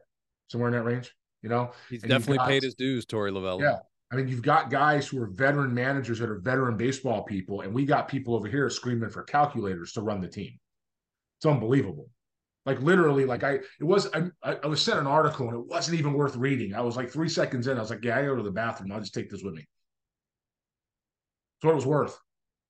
somewhere 0.48 0.68
in 0.68 0.74
that 0.74 0.84
range. 0.84 1.14
You 1.42 1.50
know, 1.50 1.72
he's 1.90 2.02
and 2.02 2.08
definitely 2.08 2.38
got, 2.38 2.48
paid 2.48 2.62
his 2.62 2.74
dues, 2.74 3.04
Torey 3.04 3.30
Lovullo. 3.30 3.60
Yeah. 3.60 3.78
I 4.12 4.16
mean, 4.16 4.28
you've 4.28 4.42
got 4.42 4.70
guys 4.70 5.08
who 5.08 5.20
are 5.22 5.26
veteran 5.26 5.72
managers 5.72 6.18
that 6.18 6.28
are 6.28 6.38
veteran 6.38 6.76
baseball 6.76 7.22
people, 7.22 7.62
and 7.62 7.72
we 7.72 7.86
got 7.86 8.08
people 8.08 8.34
over 8.34 8.46
here 8.46 8.68
screaming 8.68 9.08
for 9.08 9.22
calculators 9.22 9.92
to 9.92 10.02
run 10.02 10.20
the 10.20 10.28
team. 10.28 10.58
It's 11.38 11.46
unbelievable. 11.46 12.10
Like 12.66 12.80
literally, 12.82 13.24
like 13.24 13.42
I, 13.42 13.54
it 13.54 13.84
was, 13.84 14.08
I, 14.14 14.30
I 14.44 14.66
was 14.66 14.82
sent 14.82 15.00
an 15.00 15.06
article 15.06 15.48
and 15.48 15.56
it 15.56 15.66
wasn't 15.66 15.98
even 15.98 16.12
worth 16.12 16.36
reading. 16.36 16.74
I 16.74 16.82
was 16.82 16.96
like 16.96 17.10
three 17.10 17.28
seconds 17.28 17.66
in, 17.66 17.78
I 17.78 17.80
was 17.80 17.90
like, 17.90 18.04
yeah, 18.04 18.18
I 18.18 18.22
go 18.22 18.36
to 18.36 18.42
the 18.42 18.52
bathroom. 18.52 18.92
I'll 18.92 19.00
just 19.00 19.14
take 19.14 19.30
this 19.30 19.42
with 19.42 19.54
me. 19.54 19.66
That's 21.56 21.66
what 21.66 21.72
it 21.72 21.76
was 21.76 21.86
worth. 21.86 22.20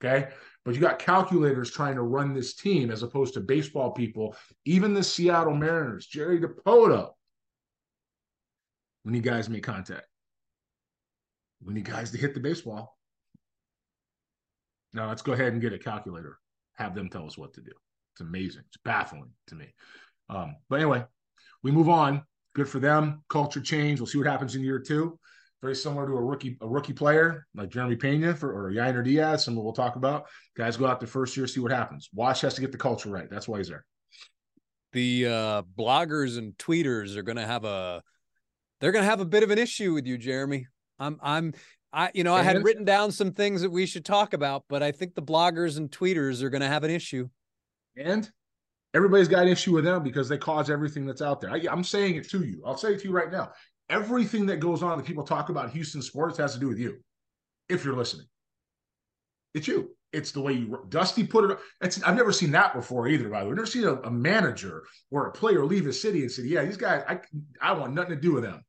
Okay. 0.03 0.29
But 0.65 0.75
you 0.75 0.81
got 0.81 0.99
calculators 0.99 1.71
trying 1.71 1.97
to 1.97 2.03
run 2.03 2.33
this 2.33 2.55
team 2.55 2.91
as 2.91 3.03
opposed 3.03 3.35
to 3.35 3.41
baseball 3.41 3.91
people, 3.91 4.37
even 4.65 4.95
the 4.95 5.03
Seattle 5.03 5.55
Mariners, 5.55 6.07
Jerry 6.07 6.41
Dipoto. 6.41 7.11
we 9.05 9.13
need 9.13 9.25
guys 9.25 9.51
make 9.51 9.65
contact. 9.65 10.07
We 11.65 11.75
need 11.75 11.85
guys 11.85 12.11
to 12.11 12.19
hit 12.19 12.35
the 12.35 12.41
baseball. 12.41 12.97
Now 14.93 15.09
let's 15.09 15.23
go 15.23 15.33
ahead 15.33 15.53
and 15.53 15.63
get 15.63 15.73
a 15.73 15.79
calculator. 15.79 16.39
Have 16.75 16.95
them 16.95 17.09
tell 17.09 17.27
us 17.27 17.39
what 17.39 17.55
to 17.55 17.61
do. 17.61 17.73
It's 18.15 18.21
amazing. 18.21 18.63
It's 18.69 18.79
baffling 18.85 19.31
to 19.49 19.55
me. 19.55 19.73
Um, 20.29 20.57
but 20.69 20.77
anyway, 20.77 21.05
we 21.63 21.71
move 21.71 21.89
on. 21.89 22.23
Good 22.55 22.69
for 22.69 22.81
them. 22.81 23.23
Culture 23.29 23.61
change. 23.61 24.01
We'll 24.01 24.07
see 24.07 24.19
what 24.19 24.27
happens 24.27 24.55
in 24.55 24.63
year 24.63 24.79
two. 24.79 25.19
Very 25.63 25.77
similar 25.77 26.07
to 26.07 26.15
a 26.15 26.21
rookie, 26.21 26.57
a 26.61 26.69
rookie 26.69 26.93
player 26.93 27.47
like 27.55 27.71
Jeremy 27.71 27.97
Pena 27.97 28.35
for 28.35 28.53
or 28.53 28.73
Yainer 28.73 29.05
Diaz. 29.05 29.45
Some 29.45 29.55
we'll 29.55 29.73
talk 29.73 29.97
about. 29.97 30.27
Guys 30.57 30.77
go 30.77 30.87
out 30.87 31.01
the 31.01 31.07
first 31.07 31.37
year, 31.37 31.47
see 31.47 31.61
what 31.61 31.71
happens. 31.71 32.11
Wash 32.13 32.41
has 32.41 32.55
to 32.55 32.61
get 32.61 32.73
the 32.73 32.79
culture 32.79 33.09
right. 33.09 33.31
That's 33.31 33.47
why 33.47 33.59
he's 33.59 33.69
there. 33.69 33.85
The 34.93 35.27
uh, 35.27 35.63
bloggers 35.79 36.37
and 36.37 36.53
tweeters 36.59 37.17
are 37.17 37.23
going 37.23 37.37
to 37.37 37.47
have 37.47 37.65
a 37.65 38.03
they're 38.81 38.93
going 38.93 39.05
to 39.05 39.09
have 39.09 39.21
a 39.21 39.25
bit 39.25 39.45
of 39.45 39.51
an 39.51 39.59
issue 39.59 39.95
with 39.95 40.07
you, 40.07 40.19
Jeremy. 40.19 40.67
I'm, 41.03 41.19
I'm, 41.23 41.55
I, 41.93 42.11
you 42.15 42.25
know, 42.25 42.35
I 42.35 42.43
had 42.43 42.65
written 42.65 42.85
down 42.85 43.13
some 43.13 43.33
things 43.33 43.61
that 43.63 43.71
we 43.71 43.85
should 43.87 44.05
talk 44.05 44.33
about, 44.33 44.65
but 44.69 44.83
I 44.83 44.93
think 44.93 45.15
the 45.15 45.23
bloggers 45.23 45.77
and 45.77 45.91
tweeters 45.91 46.43
are 46.43 46.51
going 46.51 46.63
to 46.63 46.69
have 46.69 46.85
an 46.85 46.91
issue. 46.91 47.29
And 47.97 48.31
everybody's 48.95 49.29
got 49.29 49.43
an 49.43 49.49
issue 49.49 49.75
with 49.75 49.85
them 49.85 50.03
because 50.03 50.29
they 50.29 50.39
cause 50.39 50.71
everything 50.71 51.05
that's 51.05 51.23
out 51.23 51.41
there. 51.41 51.51
I, 51.51 51.61
I'm 51.71 51.85
saying 51.85 52.17
it 52.17 52.31
to 52.31 52.45
you. 52.45 52.63
I'll 52.65 52.77
say 52.77 52.95
it 52.95 53.01
to 53.01 53.09
you 53.09 53.13
right 53.13 53.31
now. 53.31 53.53
Everything 53.91 54.47
that 54.47 54.59
goes 54.59 54.83
on 54.83 54.97
that 54.97 55.07
people 55.07 55.25
talk 55.25 55.51
about 55.51 55.71
Houston 55.71 56.01
sports 56.01 56.39
has 56.39 56.55
to 56.55 56.61
do 56.61 56.69
with 56.69 56.79
you, 56.79 56.99
if 57.69 57.85
you're 57.85 57.97
listening. 57.97 58.27
It's 59.55 59.69
you. 59.69 59.95
It's 60.13 60.33
the 60.33 60.41
way 60.41 60.53
you 60.53 60.79
Dusty 60.89 61.25
put 61.25 61.51
it. 61.51 61.59
It's, 61.81 62.03
I've 62.03 62.17
never 62.17 62.33
seen 62.33 62.53
that 62.53 62.75
before 62.75 63.09
either. 63.09 63.29
By 63.29 63.41
the 63.41 63.47
way, 63.47 63.51
I've 63.51 63.57
never 63.57 63.67
seen 63.67 63.85
a, 63.85 63.95
a 64.03 64.11
manager 64.11 64.83
or 65.11 65.27
a 65.27 65.33
player 65.33 65.65
leave 65.65 65.87
a 65.87 65.93
city 65.93 66.21
and 66.21 66.31
say, 66.31 66.43
"Yeah, 66.43 66.65
these 66.65 66.77
guys, 66.77 67.03
I 67.09 67.21
I 67.61 67.73
want 67.73 67.95
nothing 67.95 68.15
to 68.15 68.21
do 68.21 68.33
with 68.33 68.45
them." 68.45 68.63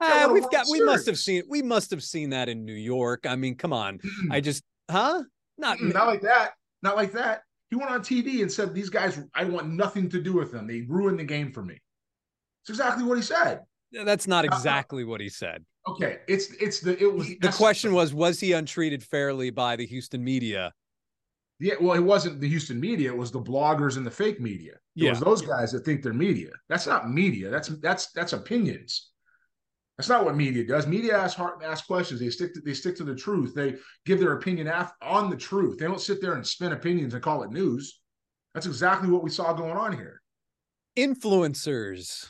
Uh, 0.00 0.30
we've 0.32 0.50
got 0.50 0.66
we 0.70 0.82
must 0.82 1.06
have 1.06 1.18
seen 1.18 1.42
we 1.48 1.62
must 1.62 1.90
have 1.90 2.02
seen 2.02 2.30
that 2.30 2.48
in 2.48 2.64
New 2.64 2.72
York. 2.72 3.26
I 3.26 3.36
mean, 3.36 3.54
come 3.54 3.72
on. 3.72 4.00
I 4.30 4.40
just 4.40 4.62
huh? 4.90 5.22
Not 5.58 5.80
not 5.80 6.06
like 6.06 6.22
that. 6.22 6.52
Not 6.82 6.96
like 6.96 7.12
that. 7.12 7.42
He 7.68 7.76
went 7.76 7.90
on 7.90 8.00
TV 8.00 8.42
and 8.42 8.50
said, 8.50 8.74
"These 8.74 8.90
guys, 8.90 9.22
I 9.34 9.44
want 9.44 9.68
nothing 9.68 10.08
to 10.10 10.20
do 10.20 10.32
with 10.32 10.52
them. 10.52 10.66
They 10.66 10.82
ruined 10.82 11.18
the 11.18 11.24
game 11.24 11.52
for 11.52 11.62
me." 11.62 11.78
It's 12.62 12.70
exactly 12.70 13.04
what 13.04 13.16
he 13.16 13.22
said. 13.22 13.60
That's 13.92 14.26
not 14.26 14.44
exactly 14.44 15.02
uh, 15.02 15.06
what 15.06 15.20
he 15.20 15.28
said. 15.28 15.64
Okay, 15.88 16.18
it's 16.28 16.52
it's 16.54 16.80
the 16.80 17.00
it 17.00 17.12
was 17.12 17.28
the 17.40 17.52
question 17.52 17.92
was 17.92 18.14
was 18.14 18.40
he 18.40 18.52
untreated 18.52 19.02
fairly 19.02 19.50
by 19.50 19.76
the 19.76 19.86
Houston 19.86 20.22
media? 20.22 20.72
Yeah, 21.58 21.74
well, 21.80 21.94
it 21.94 22.00
wasn't 22.00 22.40
the 22.40 22.48
Houston 22.48 22.80
media; 22.80 23.10
it 23.10 23.16
was 23.16 23.30
the 23.30 23.40
bloggers 23.40 23.96
and 23.96 24.06
the 24.06 24.10
fake 24.10 24.40
media. 24.40 24.72
It 24.72 25.04
yeah. 25.04 25.10
was 25.10 25.20
those 25.20 25.42
guys 25.42 25.72
that 25.72 25.84
think 25.84 26.02
they're 26.02 26.12
media. 26.12 26.50
That's 26.68 26.86
not 26.86 27.10
media. 27.10 27.50
That's 27.50 27.68
that's 27.80 28.12
that's 28.12 28.32
opinions. 28.32 29.09
That's 29.96 30.08
not 30.08 30.24
what 30.24 30.36
media 30.36 30.64
does. 30.66 30.86
Media 30.86 31.18
ask 31.18 31.36
hard 31.36 31.62
ask 31.62 31.86
questions. 31.86 32.20
They 32.20 32.30
stick 32.30 32.54
to 32.54 32.60
they 32.60 32.72
stick 32.72 32.96
to 32.96 33.04
the 33.04 33.14
truth. 33.14 33.54
They 33.54 33.76
give 34.06 34.18
their 34.18 34.32
opinion 34.32 34.66
af- 34.66 34.94
on 35.02 35.28
the 35.28 35.36
truth. 35.36 35.78
They 35.78 35.86
don't 35.86 36.00
sit 36.00 36.22
there 36.22 36.34
and 36.34 36.46
spin 36.46 36.72
opinions 36.72 37.12
and 37.12 37.22
call 37.22 37.42
it 37.42 37.50
news. 37.50 38.00
That's 38.54 38.66
exactly 38.66 39.10
what 39.10 39.22
we 39.22 39.30
saw 39.30 39.52
going 39.52 39.76
on 39.76 39.92
here. 39.92 40.22
Influencers. 40.96 42.28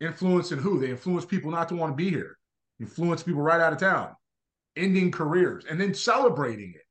Influencing 0.00 0.58
who? 0.58 0.78
They 0.80 0.90
influence 0.90 1.26
people 1.26 1.50
not 1.50 1.68
to 1.68 1.76
want 1.76 1.92
to 1.92 1.96
be 1.96 2.08
here. 2.08 2.38
Influence 2.80 3.22
people 3.22 3.42
right 3.42 3.60
out 3.60 3.72
of 3.72 3.78
town, 3.78 4.14
ending 4.76 5.10
careers, 5.10 5.64
and 5.68 5.78
then 5.78 5.92
celebrating 5.92 6.72
it. 6.74 6.82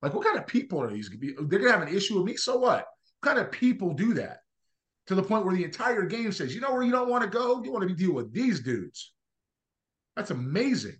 Like, 0.00 0.14
what 0.14 0.24
kind 0.24 0.38
of 0.38 0.46
people 0.46 0.80
are 0.80 0.90
these? 0.90 1.10
They're 1.20 1.58
gonna 1.58 1.72
have 1.72 1.82
an 1.82 1.94
issue 1.94 2.16
with 2.16 2.24
me. 2.24 2.36
So 2.36 2.58
what? 2.58 2.86
What 3.20 3.34
kind 3.34 3.38
of 3.38 3.50
people 3.50 3.94
do 3.94 4.14
that? 4.14 4.41
To 5.08 5.14
the 5.14 5.22
point 5.22 5.44
where 5.44 5.54
the 5.54 5.64
entire 5.64 6.04
game 6.04 6.30
says, 6.30 6.54
you 6.54 6.60
know 6.60 6.72
where 6.72 6.82
you 6.82 6.92
don't 6.92 7.08
want 7.08 7.24
to 7.24 7.30
go? 7.30 7.62
You 7.62 7.72
want 7.72 7.82
to 7.82 7.92
be 7.92 8.00
deal 8.00 8.14
with 8.14 8.32
these 8.32 8.60
dudes. 8.60 9.12
That's 10.16 10.30
amazing. 10.30 10.96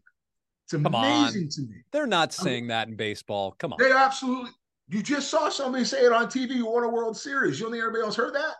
It's 0.65 0.73
amazing 0.75 1.51
to 1.51 1.63
me. 1.63 1.83
They're 1.93 2.07
not 2.07 2.33
saying 2.33 2.57
I 2.57 2.61
mean, 2.61 2.69
that 2.69 2.89
in 2.89 2.97
baseball. 2.97 3.55
Come 3.59 3.73
on. 3.73 3.79
They 3.79 3.93
absolutely. 3.93 4.51
You 4.89 5.03
just 5.03 5.31
saw 5.31 5.49
somebody 5.49 5.85
say 5.85 6.05
it 6.05 6.13
on 6.13 6.27
TV. 6.27 6.51
You 6.57 6.67
won 6.67 6.85
a 6.85 6.89
World 6.89 7.17
Series. 7.17 7.59
You 7.59 7.67
don't 7.67 7.73
think 7.73 7.83
everybody 7.83 8.05
else 8.05 8.17
heard 8.17 8.35
that? 8.35 8.55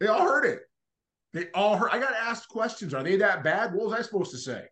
They 0.00 0.06
all 0.08 0.22
heard 0.22 0.44
it. 0.44 0.60
They 1.32 1.46
all 1.54 1.76
heard. 1.76 1.90
I 1.92 1.98
got 1.98 2.14
asked 2.14 2.48
questions. 2.48 2.94
Are 2.94 3.02
they 3.02 3.16
that 3.16 3.44
bad? 3.44 3.72
What 3.72 3.86
was 3.86 3.98
I 3.98 4.02
supposed 4.02 4.32
to 4.32 4.38
say? 4.38 4.64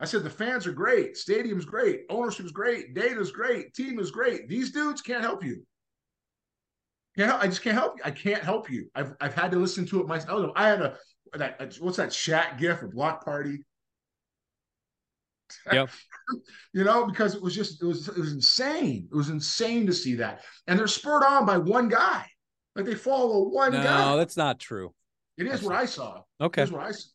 I 0.00 0.04
said 0.04 0.22
the 0.22 0.30
fans 0.30 0.66
are 0.66 0.72
great, 0.72 1.16
stadium's 1.16 1.64
great, 1.64 2.02
ownership's 2.08 2.52
great, 2.52 2.94
Dana's 2.94 3.32
great, 3.32 3.74
team 3.74 3.98
is 3.98 4.10
great. 4.12 4.48
These 4.48 4.70
dudes 4.70 5.02
can't 5.02 5.24
help 5.24 5.42
you. 5.42 5.64
I 7.18 7.46
just 7.46 7.62
can't 7.62 7.76
help 7.76 7.96
you. 7.96 8.02
I 8.04 8.10
can't 8.10 8.42
help 8.42 8.70
you. 8.70 8.88
I've 8.94 9.14
I've 9.20 9.34
had 9.34 9.50
to 9.52 9.58
listen 9.58 9.86
to 9.86 10.00
it 10.00 10.06
myself. 10.06 10.50
I 10.54 10.68
had 10.68 10.82
a 10.82 10.96
that 11.34 11.76
what's 11.80 11.96
that 11.96 12.10
Shaq 12.10 12.58
gif 12.58 12.82
of 12.82 12.92
block 12.92 13.24
party? 13.24 13.64
Yep. 15.72 15.88
you 16.74 16.84
know, 16.84 17.06
because 17.06 17.34
it 17.34 17.40
was 17.40 17.54
just 17.54 17.82
it 17.82 17.86
was 17.86 18.06
it 18.06 18.18
was 18.18 18.32
insane. 18.34 19.08
It 19.10 19.16
was 19.16 19.30
insane 19.30 19.86
to 19.86 19.94
see 19.94 20.16
that, 20.16 20.42
and 20.66 20.78
they're 20.78 20.86
spurred 20.86 21.24
on 21.24 21.46
by 21.46 21.56
one 21.56 21.88
guy. 21.88 22.26
Like 22.76 22.84
they 22.84 22.94
follow 22.94 23.48
one 23.48 23.72
no, 23.72 23.82
guy. 23.82 24.04
No, 24.04 24.18
that's 24.18 24.36
not 24.36 24.60
true. 24.60 24.94
It 25.38 25.46
is 25.46 25.52
that's 25.52 25.62
what 25.62 25.72
not... 25.72 25.82
I 25.82 25.86
saw. 25.86 26.22
Okay. 26.38 26.62
It 26.62 26.64
is 26.64 26.72
what 26.72 26.82
I 26.82 26.90
saw. 26.90 27.08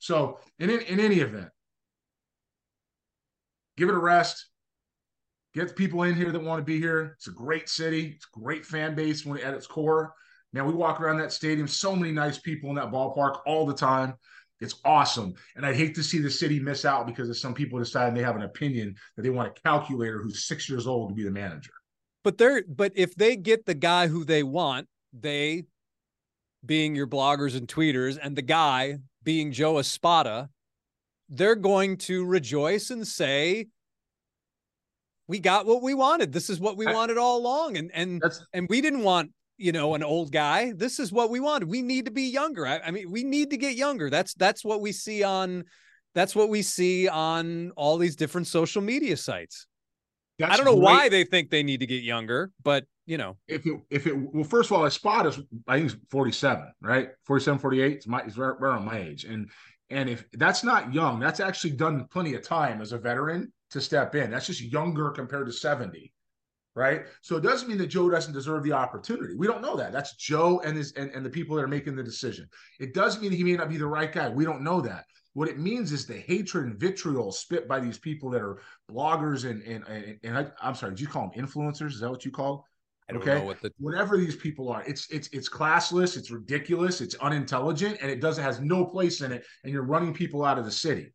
So 0.00 0.40
in 0.58 0.68
in 0.68 0.98
any 0.98 1.20
event, 1.20 1.48
give 3.76 3.88
it 3.88 3.94
a 3.94 3.98
rest. 3.98 4.48
Get 5.56 5.68
the 5.68 5.74
people 5.74 6.02
in 6.02 6.14
here 6.14 6.30
that 6.30 6.38
want 6.38 6.60
to 6.60 6.64
be 6.64 6.78
here. 6.78 7.14
It's 7.16 7.28
a 7.28 7.32
great 7.32 7.70
city. 7.70 8.12
It's 8.16 8.26
a 8.26 8.38
great 8.38 8.66
fan 8.66 8.94
base 8.94 9.24
when 9.24 9.40
at 9.40 9.54
its 9.54 9.66
core. 9.66 10.12
Man, 10.52 10.66
we 10.66 10.74
walk 10.74 11.00
around 11.00 11.16
that 11.18 11.32
stadium, 11.32 11.66
so 11.66 11.96
many 11.96 12.12
nice 12.12 12.38
people 12.38 12.68
in 12.68 12.76
that 12.76 12.92
ballpark 12.92 13.40
all 13.46 13.64
the 13.64 13.74
time. 13.74 14.12
It's 14.60 14.74
awesome. 14.84 15.32
And 15.54 15.64
I'd 15.64 15.76
hate 15.76 15.94
to 15.94 16.02
see 16.02 16.18
the 16.18 16.30
city 16.30 16.60
miss 16.60 16.84
out 16.84 17.06
because 17.06 17.30
of 17.30 17.38
some 17.38 17.54
people 17.54 17.78
deciding 17.78 18.14
they 18.14 18.22
have 18.22 18.36
an 18.36 18.42
opinion 18.42 18.96
that 19.16 19.22
they 19.22 19.30
want 19.30 19.48
a 19.48 19.60
calculator 19.62 20.20
who's 20.20 20.46
six 20.46 20.68
years 20.68 20.86
old 20.86 21.08
to 21.08 21.14
be 21.14 21.24
the 21.24 21.30
manager. 21.30 21.72
But 22.22 22.36
they're 22.36 22.62
but 22.68 22.92
if 22.94 23.14
they 23.14 23.34
get 23.36 23.64
the 23.64 23.74
guy 23.74 24.08
who 24.08 24.24
they 24.24 24.42
want, 24.42 24.88
they 25.14 25.64
being 26.66 26.94
your 26.94 27.06
bloggers 27.06 27.56
and 27.56 27.66
tweeters, 27.66 28.18
and 28.20 28.36
the 28.36 28.42
guy 28.42 28.98
being 29.22 29.52
Joe 29.52 29.78
Espada, 29.78 30.50
they're 31.30 31.54
going 31.54 31.96
to 31.98 32.26
rejoice 32.26 32.90
and 32.90 33.06
say, 33.06 33.68
we 35.28 35.38
got 35.38 35.66
what 35.66 35.82
we 35.82 35.94
wanted. 35.94 36.32
This 36.32 36.50
is 36.50 36.60
what 36.60 36.76
we 36.76 36.86
I, 36.86 36.92
wanted 36.92 37.18
all 37.18 37.38
along. 37.38 37.76
And 37.76 37.90
and 37.92 38.22
and 38.52 38.66
we 38.68 38.80
didn't 38.80 39.02
want, 39.02 39.32
you 39.56 39.72
know, 39.72 39.94
an 39.94 40.02
old 40.02 40.32
guy. 40.32 40.72
This 40.76 41.00
is 41.00 41.12
what 41.12 41.30
we 41.30 41.40
wanted. 41.40 41.68
We 41.68 41.82
need 41.82 42.04
to 42.06 42.10
be 42.10 42.24
younger. 42.24 42.66
I, 42.66 42.78
I 42.78 42.90
mean, 42.90 43.10
we 43.10 43.24
need 43.24 43.50
to 43.50 43.56
get 43.56 43.76
younger. 43.76 44.10
That's 44.10 44.34
that's 44.34 44.64
what 44.64 44.80
we 44.80 44.92
see 44.92 45.22
on 45.22 45.64
that's 46.14 46.34
what 46.34 46.48
we 46.48 46.62
see 46.62 47.08
on 47.08 47.72
all 47.76 47.98
these 47.98 48.16
different 48.16 48.46
social 48.46 48.82
media 48.82 49.16
sites. 49.16 49.66
That's 50.38 50.52
I 50.52 50.56
don't 50.56 50.66
know 50.66 50.74
great. 50.74 50.84
why 50.84 51.08
they 51.08 51.24
think 51.24 51.50
they 51.50 51.62
need 51.62 51.80
to 51.80 51.86
get 51.86 52.02
younger, 52.02 52.50
but 52.62 52.84
you 53.06 53.18
know, 53.18 53.36
if 53.48 53.66
it 53.66 53.80
if 53.90 54.06
it 54.06 54.16
well, 54.16 54.44
first 54.44 54.70
of 54.70 54.76
all, 54.76 54.84
a 54.84 54.90
spot 54.90 55.26
is 55.26 55.40
I 55.66 55.78
think 55.78 55.92
it's 55.92 56.00
47, 56.10 56.72
right? 56.82 57.10
47, 57.24 57.58
48. 57.58 57.92
It's 57.92 58.06
my 58.06 58.20
it's 58.20 58.36
right, 58.36 58.54
on 58.60 58.84
my 58.84 58.98
age. 58.98 59.24
And 59.24 59.50
and 59.90 60.08
if 60.08 60.24
that's 60.32 60.64
not 60.64 60.92
young, 60.92 61.20
that's 61.20 61.40
actually 61.40 61.70
done 61.70 62.06
plenty 62.10 62.34
of 62.34 62.42
time 62.42 62.80
as 62.80 62.92
a 62.92 62.98
veteran 62.98 63.52
to 63.76 63.80
step 63.80 64.14
in. 64.14 64.30
That's 64.30 64.46
just 64.46 64.60
younger 64.60 65.10
compared 65.10 65.46
to 65.46 65.52
70. 65.52 66.12
Right. 66.74 67.06
So 67.22 67.36
it 67.36 67.42
doesn't 67.42 67.68
mean 67.68 67.78
that 67.78 67.86
Joe 67.86 68.10
doesn't 68.10 68.34
deserve 68.34 68.62
the 68.62 68.72
opportunity. 68.72 69.34
We 69.34 69.46
don't 69.46 69.62
know 69.62 69.76
that. 69.76 69.92
That's 69.92 70.14
Joe 70.16 70.60
and 70.62 70.76
his 70.76 70.92
and, 70.92 71.10
and 71.12 71.24
the 71.24 71.30
people 71.30 71.56
that 71.56 71.62
are 71.62 71.68
making 71.68 71.96
the 71.96 72.02
decision. 72.02 72.46
It 72.78 72.92
doesn't 72.92 73.22
mean 73.22 73.32
he 73.32 73.44
may 73.44 73.56
not 73.56 73.70
be 73.70 73.78
the 73.78 73.86
right 73.86 74.12
guy. 74.12 74.28
We 74.28 74.44
don't 74.44 74.60
know 74.60 74.82
that. 74.82 75.06
What 75.32 75.48
it 75.48 75.58
means 75.58 75.90
is 75.90 76.06
the 76.06 76.18
hatred 76.18 76.66
and 76.66 76.78
vitriol 76.78 77.32
spit 77.32 77.66
by 77.66 77.80
these 77.80 77.98
people 77.98 78.28
that 78.30 78.42
are 78.42 78.60
bloggers 78.90 79.48
and 79.48 79.62
and 79.62 79.84
and, 79.88 80.18
and 80.22 80.36
I, 80.36 80.68
am 80.68 80.74
sorry, 80.74 80.92
did 80.92 81.00
you 81.00 81.06
call 81.06 81.30
them 81.30 81.46
influencers? 81.46 81.92
Is 81.92 82.00
that 82.00 82.10
what 82.10 82.26
you 82.26 82.30
call? 82.30 82.66
okay, 83.10 83.40
what 83.40 83.60
the... 83.62 83.72
whatever 83.78 84.18
these 84.18 84.36
people 84.36 84.68
are, 84.70 84.84
it's 84.86 85.10
it's 85.10 85.28
it's 85.28 85.48
classless, 85.48 86.18
it's 86.18 86.30
ridiculous, 86.30 87.00
it's 87.00 87.14
unintelligent, 87.16 87.96
and 88.02 88.10
it 88.10 88.20
doesn't 88.20 88.44
has 88.44 88.60
no 88.60 88.84
place 88.84 89.22
in 89.22 89.32
it. 89.32 89.46
And 89.64 89.72
you're 89.72 89.82
running 89.82 90.12
people 90.12 90.44
out 90.44 90.58
of 90.58 90.66
the 90.66 90.72
city. 90.72 91.12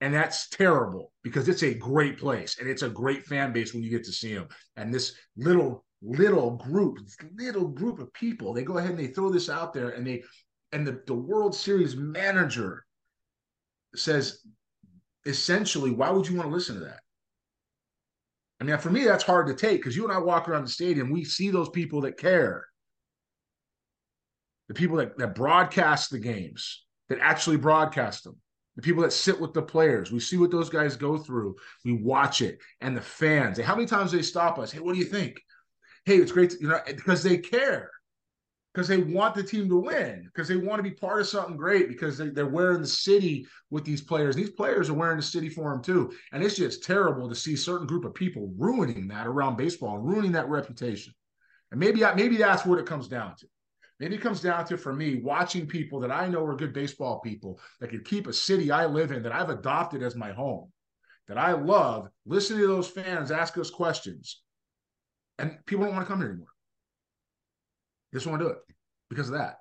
And 0.00 0.12
that's 0.12 0.48
terrible 0.48 1.12
because 1.22 1.48
it's 1.48 1.62
a 1.62 1.72
great 1.72 2.18
place 2.18 2.58
and 2.58 2.68
it's 2.68 2.82
a 2.82 2.88
great 2.88 3.24
fan 3.24 3.52
base 3.52 3.72
when 3.72 3.82
you 3.82 3.90
get 3.90 4.04
to 4.04 4.12
see 4.12 4.34
them. 4.34 4.48
And 4.76 4.92
this 4.92 5.14
little, 5.36 5.84
little 6.02 6.50
group, 6.56 6.98
little 7.34 7.68
group 7.68 7.98
of 7.98 8.12
people, 8.12 8.52
they 8.52 8.62
go 8.62 8.76
ahead 8.76 8.90
and 8.90 8.98
they 8.98 9.06
throw 9.06 9.30
this 9.30 9.48
out 9.48 9.72
there 9.72 9.90
and 9.90 10.06
they, 10.06 10.22
and 10.72 10.86
the, 10.86 11.00
the 11.06 11.14
World 11.14 11.54
Series 11.54 11.96
manager 11.96 12.84
says, 13.94 14.40
essentially, 15.24 15.90
why 15.90 16.10
would 16.10 16.28
you 16.28 16.36
want 16.36 16.48
to 16.48 16.54
listen 16.54 16.74
to 16.74 16.84
that? 16.84 17.00
I 18.60 18.64
mean, 18.64 18.76
for 18.78 18.90
me, 18.90 19.04
that's 19.04 19.24
hard 19.24 19.46
to 19.46 19.54
take 19.54 19.80
because 19.80 19.96
you 19.96 20.04
and 20.04 20.12
I 20.12 20.18
walk 20.18 20.48
around 20.48 20.64
the 20.64 20.70
stadium, 20.70 21.10
we 21.10 21.24
see 21.24 21.50
those 21.50 21.70
people 21.70 22.02
that 22.02 22.18
care. 22.18 22.66
The 24.68 24.74
people 24.74 24.96
that, 24.98 25.16
that 25.16 25.34
broadcast 25.34 26.10
the 26.10 26.18
games, 26.18 26.84
that 27.08 27.18
actually 27.20 27.56
broadcast 27.56 28.24
them 28.24 28.36
the 28.76 28.82
people 28.82 29.02
that 29.02 29.12
sit 29.12 29.40
with 29.40 29.54
the 29.54 29.62
players. 29.62 30.12
We 30.12 30.20
see 30.20 30.36
what 30.36 30.50
those 30.50 30.68
guys 30.68 30.96
go 30.96 31.18
through. 31.18 31.56
We 31.84 31.92
watch 31.92 32.42
it, 32.42 32.58
and 32.80 32.96
the 32.96 33.00
fans. 33.00 33.58
How 33.58 33.74
many 33.74 33.86
times 33.86 34.12
they 34.12 34.22
stop 34.22 34.58
us? 34.58 34.70
Hey, 34.70 34.80
what 34.80 34.92
do 34.92 34.98
you 34.98 35.06
think? 35.06 35.40
Hey, 36.04 36.16
it's 36.18 36.32
great, 36.32 36.50
to, 36.50 36.60
you 36.60 36.68
know, 36.68 36.78
because 36.86 37.22
they 37.22 37.38
care, 37.38 37.90
because 38.72 38.86
they 38.86 38.98
want 38.98 39.34
the 39.34 39.42
team 39.42 39.68
to 39.68 39.76
win, 39.76 40.30
because 40.32 40.46
they 40.46 40.56
want 40.56 40.78
to 40.78 40.82
be 40.88 40.94
part 40.94 41.20
of 41.20 41.26
something 41.26 41.56
great, 41.56 41.88
because 41.88 42.18
they, 42.18 42.28
they're 42.28 42.46
wearing 42.46 42.82
the 42.82 42.86
city 42.86 43.46
with 43.70 43.84
these 43.84 44.02
players. 44.02 44.36
These 44.36 44.50
players 44.50 44.88
are 44.88 44.94
wearing 44.94 45.16
the 45.16 45.22
city 45.22 45.48
for 45.48 45.72
them 45.72 45.82
too, 45.82 46.12
and 46.32 46.44
it's 46.44 46.56
just 46.56 46.84
terrible 46.84 47.28
to 47.28 47.34
see 47.34 47.56
certain 47.56 47.86
group 47.86 48.04
of 48.04 48.14
people 48.14 48.52
ruining 48.56 49.08
that 49.08 49.26
around 49.26 49.56
baseball, 49.56 49.98
ruining 49.98 50.32
that 50.32 50.48
reputation. 50.48 51.12
And 51.72 51.80
maybe 51.80 52.02
maybe 52.14 52.36
that's 52.36 52.64
what 52.64 52.78
it 52.78 52.86
comes 52.86 53.08
down 53.08 53.34
to. 53.40 53.46
Maybe 53.98 54.16
it 54.16 54.20
comes 54.20 54.42
down 54.42 54.66
to, 54.66 54.76
for 54.76 54.92
me, 54.92 55.16
watching 55.16 55.66
people 55.66 56.00
that 56.00 56.10
I 56.10 56.28
know 56.28 56.44
are 56.44 56.54
good 56.54 56.74
baseball 56.74 57.20
people 57.20 57.60
that 57.80 57.90
can 57.90 58.04
keep 58.04 58.26
a 58.26 58.32
city 58.32 58.70
I 58.70 58.86
live 58.86 59.10
in 59.10 59.22
that 59.22 59.32
I've 59.32 59.48
adopted 59.48 60.02
as 60.02 60.14
my 60.14 60.32
home, 60.32 60.70
that 61.28 61.38
I 61.38 61.52
love, 61.52 62.08
listening 62.26 62.60
to 62.60 62.66
those 62.66 62.88
fans 62.88 63.30
ask 63.30 63.56
us 63.56 63.70
questions. 63.70 64.42
And 65.38 65.56
people 65.66 65.84
don't 65.84 65.94
want 65.94 66.06
to 66.06 66.10
come 66.10 66.20
here 66.20 66.28
anymore. 66.28 66.48
They 68.12 68.16
just 68.16 68.26
want 68.26 68.40
to 68.40 68.46
do 68.46 68.50
it 68.52 68.58
because 69.08 69.28
of 69.28 69.34
that. 69.34 69.56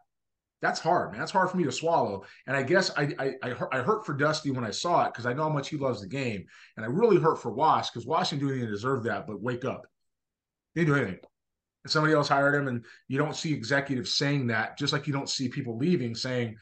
That's 0.61 0.79
hard, 0.79 1.11
man. 1.11 1.19
That's 1.19 1.31
hard 1.31 1.49
for 1.49 1.57
me 1.57 1.63
to 1.65 1.71
swallow. 1.71 2.25
And 2.47 2.57
I 2.57 2.63
guess 2.63 2.91
I 2.97 3.13
I, 3.19 3.33
I, 3.43 3.79
hurt, 3.81 4.05
for 4.05 4.13
Dusty 4.13 4.51
when 4.51 4.63
I 4.63 4.71
saw 4.71 5.05
it 5.05 5.13
because 5.13 5.25
I 5.25 5.33
know 5.33 5.43
how 5.43 5.49
much 5.49 5.69
he 5.69 5.77
loves 5.77 6.01
the 6.01 6.07
game. 6.07 6.45
And 6.75 6.85
I 6.85 6.89
really 6.89 7.19
hurt 7.19 7.41
for 7.41 7.51
Wash 7.51 7.89
because 7.89 8.07
Wash 8.07 8.31
didn't 8.31 8.71
deserve 8.71 9.03
that, 9.03 9.27
but 9.27 9.41
wake 9.41 9.65
up. 9.65 9.85
They 10.73 10.81
didn't 10.81 10.95
do 10.95 11.01
anything 11.01 11.19
somebody 11.89 12.13
else 12.13 12.27
hired 12.27 12.55
him 12.55 12.67
and 12.67 12.85
you 13.07 13.17
don't 13.17 13.35
see 13.35 13.53
executives 13.53 14.13
saying 14.13 14.47
that 14.47 14.77
just 14.77 14.93
like 14.93 15.07
you 15.07 15.13
don't 15.13 15.29
see 15.29 15.47
people 15.47 15.77
leaving 15.77 16.15
saying 16.15 16.55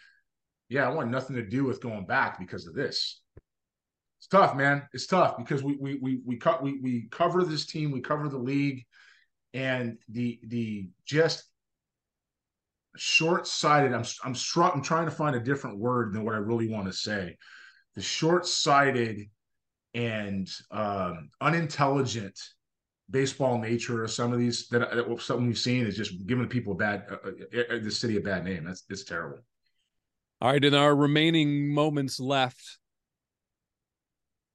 yeah 0.70 0.86
i 0.86 0.90
want 0.90 1.10
nothing 1.10 1.36
to 1.36 1.46
do 1.46 1.64
with 1.64 1.82
going 1.82 2.06
back 2.06 2.40
because 2.40 2.68
of 2.68 2.74
this. 2.74 3.22
It's 4.20 4.28
tough 4.28 4.56
man. 4.56 4.88
It's 4.94 5.06
tough 5.06 5.38
because 5.38 5.64
we 5.64 5.76
we 5.76 5.96
we 6.02 6.22
we 6.26 6.38
cut 6.38 6.64
we, 6.64 6.80
we 6.80 7.08
cover 7.12 7.44
this 7.44 7.66
team 7.66 7.92
we 7.92 8.00
cover 8.00 8.30
the 8.30 8.38
league 8.38 8.86
and 9.54 9.98
the 10.08 10.40
the 10.48 10.88
just 11.06 11.44
short-sighted 12.96 13.92
i'm 13.92 14.06
i'm 14.24 14.36
struck 14.36 14.76
i'm 14.76 14.82
trying 14.82 15.06
to 15.06 15.12
find 15.12 15.36
a 15.36 15.40
different 15.40 15.80
word 15.80 16.14
than 16.14 16.24
what 16.24 16.36
i 16.36 16.38
really 16.38 16.70
want 16.70 16.86
to 16.88 16.94
say. 16.94 17.38
The 17.96 18.02
short-sighted 18.02 19.30
and 19.94 20.50
um, 20.72 21.30
unintelligent 21.42 22.40
baseball 23.10 23.58
nature 23.58 24.04
of 24.04 24.12
some 24.12 24.34
of 24.34 24.40
these 24.40 24.68
that, 24.70 24.92
that 24.92 25.22
something 25.22 25.48
we've 25.48 25.58
seen 25.58 25.86
is 25.86 25.98
just 25.98 26.26
giving 26.26 26.48
people 26.48 26.74
a 26.74 26.78
bad 26.78 27.06
uh, 27.12 27.16
uh, 27.16 27.76
uh, 27.76 27.80
the 27.82 27.92
city 27.92 28.18
a 28.18 28.22
bad 28.22 28.44
name. 28.44 28.64
That's 28.64 28.84
it's 28.90 29.04
terrible. 29.04 29.40
All 30.42 30.52
right, 30.52 30.64
in 30.64 30.74
our 30.74 30.96
remaining 30.96 31.74
moments 31.74 32.20
left, 32.20 32.80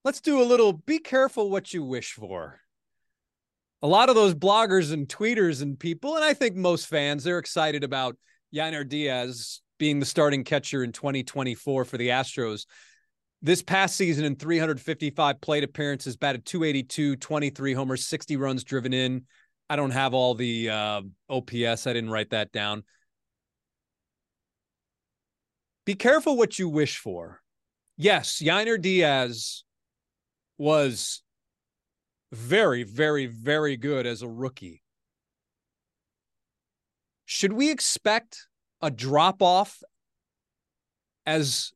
let's 0.04 0.20
do 0.20 0.42
a 0.42 0.44
little. 0.44 0.72
Be 0.72 0.98
careful 0.98 1.50
what 1.50 1.72
you 1.72 1.82
wish 1.84 2.12
for. 2.12 2.60
A 3.80 3.86
lot 3.86 4.08
of 4.08 4.16
those 4.16 4.34
bloggers 4.34 4.92
and 4.92 5.08
tweeters 5.08 5.62
and 5.62 5.78
people, 5.78 6.16
and 6.16 6.24
I 6.24 6.34
think 6.34 6.56
most 6.56 6.88
fans, 6.88 7.22
they're 7.22 7.38
excited 7.38 7.84
about 7.84 8.16
Yainer 8.54 8.86
Diaz 8.86 9.60
being 9.78 10.00
the 10.00 10.06
starting 10.06 10.42
catcher 10.42 10.82
in 10.82 10.90
2024 10.92 11.84
for 11.84 11.96
the 11.96 12.08
Astros. 12.08 12.66
This 13.40 13.62
past 13.62 13.96
season 13.96 14.24
in 14.24 14.34
355 14.34 15.40
plate 15.40 15.62
appearances, 15.62 16.16
batted 16.16 16.44
282, 16.44 17.16
23 17.16 17.72
homers, 17.72 18.06
60 18.06 18.36
runs 18.36 18.64
driven 18.64 18.92
in. 18.92 19.26
I 19.70 19.76
don't 19.76 19.92
have 19.92 20.12
all 20.12 20.34
the 20.34 20.70
uh, 20.70 21.02
OPS. 21.28 21.86
I 21.86 21.92
didn't 21.92 22.10
write 22.10 22.30
that 22.30 22.50
down. 22.50 22.82
Be 25.84 25.94
careful 25.94 26.36
what 26.36 26.58
you 26.58 26.68
wish 26.68 26.98
for. 26.98 27.40
Yes, 27.96 28.42
Yainer 28.42 28.80
Diaz 28.80 29.64
was 30.58 31.22
very, 32.32 32.82
very, 32.82 33.26
very 33.26 33.76
good 33.76 34.06
as 34.06 34.22
a 34.22 34.28
rookie. 34.28 34.82
Should 37.24 37.52
we 37.52 37.70
expect 37.70 38.46
a 38.82 38.90
drop 38.90 39.42
off 39.42 39.82
as 41.24 41.72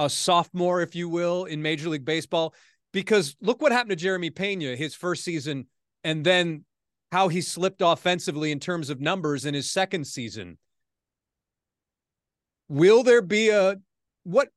a 0.00 0.08
sophomore, 0.08 0.80
if 0.80 0.96
you 0.96 1.08
will, 1.08 1.44
in 1.44 1.60
Major 1.60 1.90
League 1.90 2.06
Baseball. 2.06 2.54
Because 2.92 3.36
look 3.40 3.60
what 3.62 3.70
happened 3.70 3.90
to 3.90 3.96
Jeremy 3.96 4.30
Pena 4.30 4.74
his 4.74 4.94
first 4.94 5.22
season, 5.22 5.66
and 6.02 6.24
then 6.24 6.64
how 7.12 7.28
he 7.28 7.40
slipped 7.40 7.82
offensively 7.82 8.50
in 8.50 8.58
terms 8.58 8.90
of 8.90 9.00
numbers 9.00 9.44
in 9.44 9.54
his 9.54 9.70
second 9.70 10.06
season. 10.06 10.58
Will 12.68 13.02
there 13.02 13.22
be 13.22 13.50
a 13.50 13.76
what? 14.24 14.48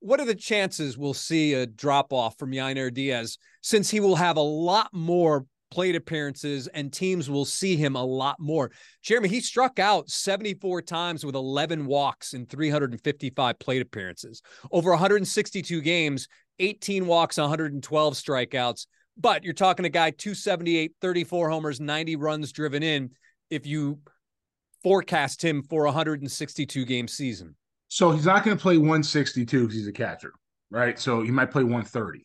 What 0.00 0.20
are 0.20 0.26
the 0.26 0.34
chances 0.34 0.98
we'll 0.98 1.14
see 1.14 1.54
a 1.54 1.66
drop 1.66 2.12
off 2.12 2.38
from 2.38 2.52
Yainer 2.52 2.92
Diaz 2.92 3.38
since 3.62 3.90
he 3.90 4.00
will 4.00 4.16
have 4.16 4.36
a 4.36 4.42
lot 4.42 4.90
more 4.92 5.46
plate 5.74 5.96
appearances 5.96 6.68
and 6.68 6.92
teams 6.92 7.28
will 7.28 7.44
see 7.44 7.74
him 7.74 7.96
a 7.96 8.04
lot 8.04 8.36
more. 8.38 8.70
Jeremy, 9.02 9.28
he 9.28 9.40
struck 9.40 9.80
out 9.80 10.08
74 10.08 10.82
times 10.82 11.26
with 11.26 11.34
11 11.34 11.84
walks 11.84 12.32
in 12.32 12.46
355 12.46 13.58
plate 13.58 13.82
appearances. 13.82 14.40
Over 14.70 14.90
162 14.90 15.80
games, 15.80 16.28
18 16.60 17.06
walks, 17.08 17.38
112 17.38 18.14
strikeouts. 18.14 18.86
But 19.16 19.42
you're 19.42 19.52
talking 19.52 19.84
a 19.84 19.88
guy 19.88 20.12
278, 20.12 20.92
34 21.00 21.50
homers, 21.50 21.80
90 21.80 22.14
runs 22.16 22.52
driven 22.52 22.84
in. 22.84 23.10
If 23.50 23.66
you 23.66 23.98
forecast 24.84 25.42
him 25.42 25.62
for 25.62 25.84
a 25.84 25.88
162 25.88 26.84
game 26.84 27.08
season. 27.08 27.56
So 27.88 28.12
he's 28.12 28.26
not 28.26 28.44
going 28.44 28.56
to 28.56 28.62
play 28.62 28.76
162 28.76 29.60
because 29.62 29.74
he's 29.74 29.88
a 29.88 29.92
catcher, 29.92 30.34
right? 30.70 30.98
So 30.98 31.22
he 31.22 31.32
might 31.32 31.50
play 31.50 31.64
130, 31.64 32.24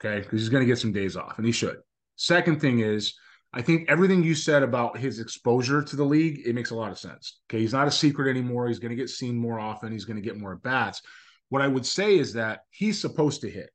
okay? 0.00 0.20
Because 0.20 0.40
he's 0.40 0.48
going 0.48 0.62
to 0.62 0.66
get 0.66 0.78
some 0.78 0.92
days 0.92 1.16
off, 1.16 1.34
and 1.36 1.46
he 1.46 1.52
should. 1.52 1.78
Second 2.16 2.60
thing 2.60 2.80
is, 2.80 3.14
I 3.52 3.62
think 3.62 3.88
everything 3.88 4.22
you 4.22 4.34
said 4.34 4.62
about 4.62 4.98
his 4.98 5.18
exposure 5.18 5.82
to 5.82 5.96
the 5.96 6.04
league, 6.04 6.42
it 6.46 6.54
makes 6.54 6.70
a 6.70 6.74
lot 6.74 6.90
of 6.90 6.98
sense. 6.98 7.40
Okay, 7.48 7.60
he's 7.60 7.72
not 7.72 7.88
a 7.88 7.92
secret 7.92 8.28
anymore. 8.28 8.68
He's 8.68 8.78
going 8.78 8.90
to 8.90 8.96
get 8.96 9.08
seen 9.08 9.36
more 9.36 9.58
often. 9.58 9.92
He's 9.92 10.04
going 10.04 10.16
to 10.16 10.22
get 10.22 10.38
more 10.38 10.52
at 10.52 10.62
bats. 10.62 11.00
What 11.48 11.62
I 11.62 11.68
would 11.68 11.86
say 11.86 12.18
is 12.18 12.32
that 12.34 12.60
he's 12.70 13.00
supposed 13.00 13.40
to 13.42 13.50
hit. 13.50 13.70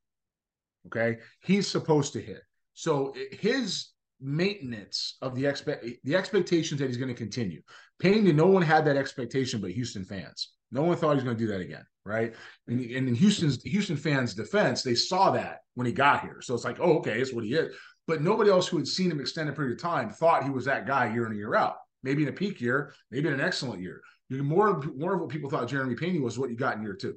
Okay, 0.88 1.20
he's 1.42 1.68
supposed 1.68 2.14
to 2.14 2.22
hit. 2.22 2.42
So 2.74 3.14
his 3.32 3.90
maintenance 4.20 5.18
of 5.22 5.36
the 5.36 5.46
expect 5.46 5.86
the 6.04 6.16
expectations 6.16 6.80
that 6.80 6.88
he's 6.88 6.98
going 6.98 7.10
to 7.10 7.16
continue. 7.16 7.62
Pena, 8.00 8.34
no 8.34 8.48
one 8.48 8.62
had 8.62 8.86
that 8.86 8.98
expectation 8.98 9.62
but 9.62 9.72
Houston 9.72 10.04
fans. 10.04 10.52
No 10.72 10.84
one 10.84 10.96
thought 10.96 11.12
he 11.12 11.16
was 11.16 11.24
going 11.24 11.38
to 11.38 11.44
do 11.44 11.52
that 11.52 11.60
again, 11.60 11.86
right? 12.06 12.34
And, 12.68 12.80
and 12.80 13.10
in 13.10 13.16
Houston's 13.16 13.62
Houston 13.64 13.98
fans' 13.98 14.34
defense, 14.34 14.84
they 14.84 14.96
saw 14.96 15.32
that 15.32 15.60
when 15.76 15.88
he 15.88 15.94
got 15.94 16.22
here. 16.22 16.42
So 16.42 16.54
it's 16.54 16.64
like, 16.64 16.78
oh, 16.80 16.98
okay, 17.00 17.20
it's 17.20 17.34
what 17.34 17.44
he 17.44 17.54
is. 17.54 17.76
But 18.08 18.22
nobody 18.22 18.50
else 18.50 18.68
who 18.68 18.78
had 18.78 18.88
seen 18.88 19.12
him 19.12 19.20
extended 19.20 19.56
period 19.56 19.74
of 19.74 19.82
time 19.82 20.10
thought 20.10 20.44
he 20.44 20.50
was 20.50 20.66
that 20.66 20.88
guy 20.88 21.14
year 21.14 21.26
in 21.26 21.32
and 21.32 21.38
year 21.38 21.56
out. 21.56 21.78
Maybe 22.04 22.24
in 22.24 22.30
a 22.30 22.34
peak 22.34 22.60
year, 22.60 22.94
maybe 23.12 23.28
in 23.28 23.34
an 23.34 23.42
excellent 23.42 23.82
year. 23.82 24.02
More, 24.30 24.82
more 24.96 25.14
of 25.14 25.22
what 25.22 25.30
people 25.30 25.50
thought 25.50 25.68
Jeremy 25.68 25.96
Pena 25.96 26.20
was 26.20 26.40
what 26.40 26.50
you 26.50 26.56
got 26.56 26.78
in 26.78 26.84
year 26.84 26.96
two. 26.96 27.16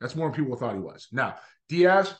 That's 0.00 0.16
more 0.16 0.28
than 0.28 0.36
people 0.36 0.56
thought 0.56 0.74
he 0.74 0.80
was. 0.80 1.08
Now, 1.12 1.36
Diaz, 1.68 2.14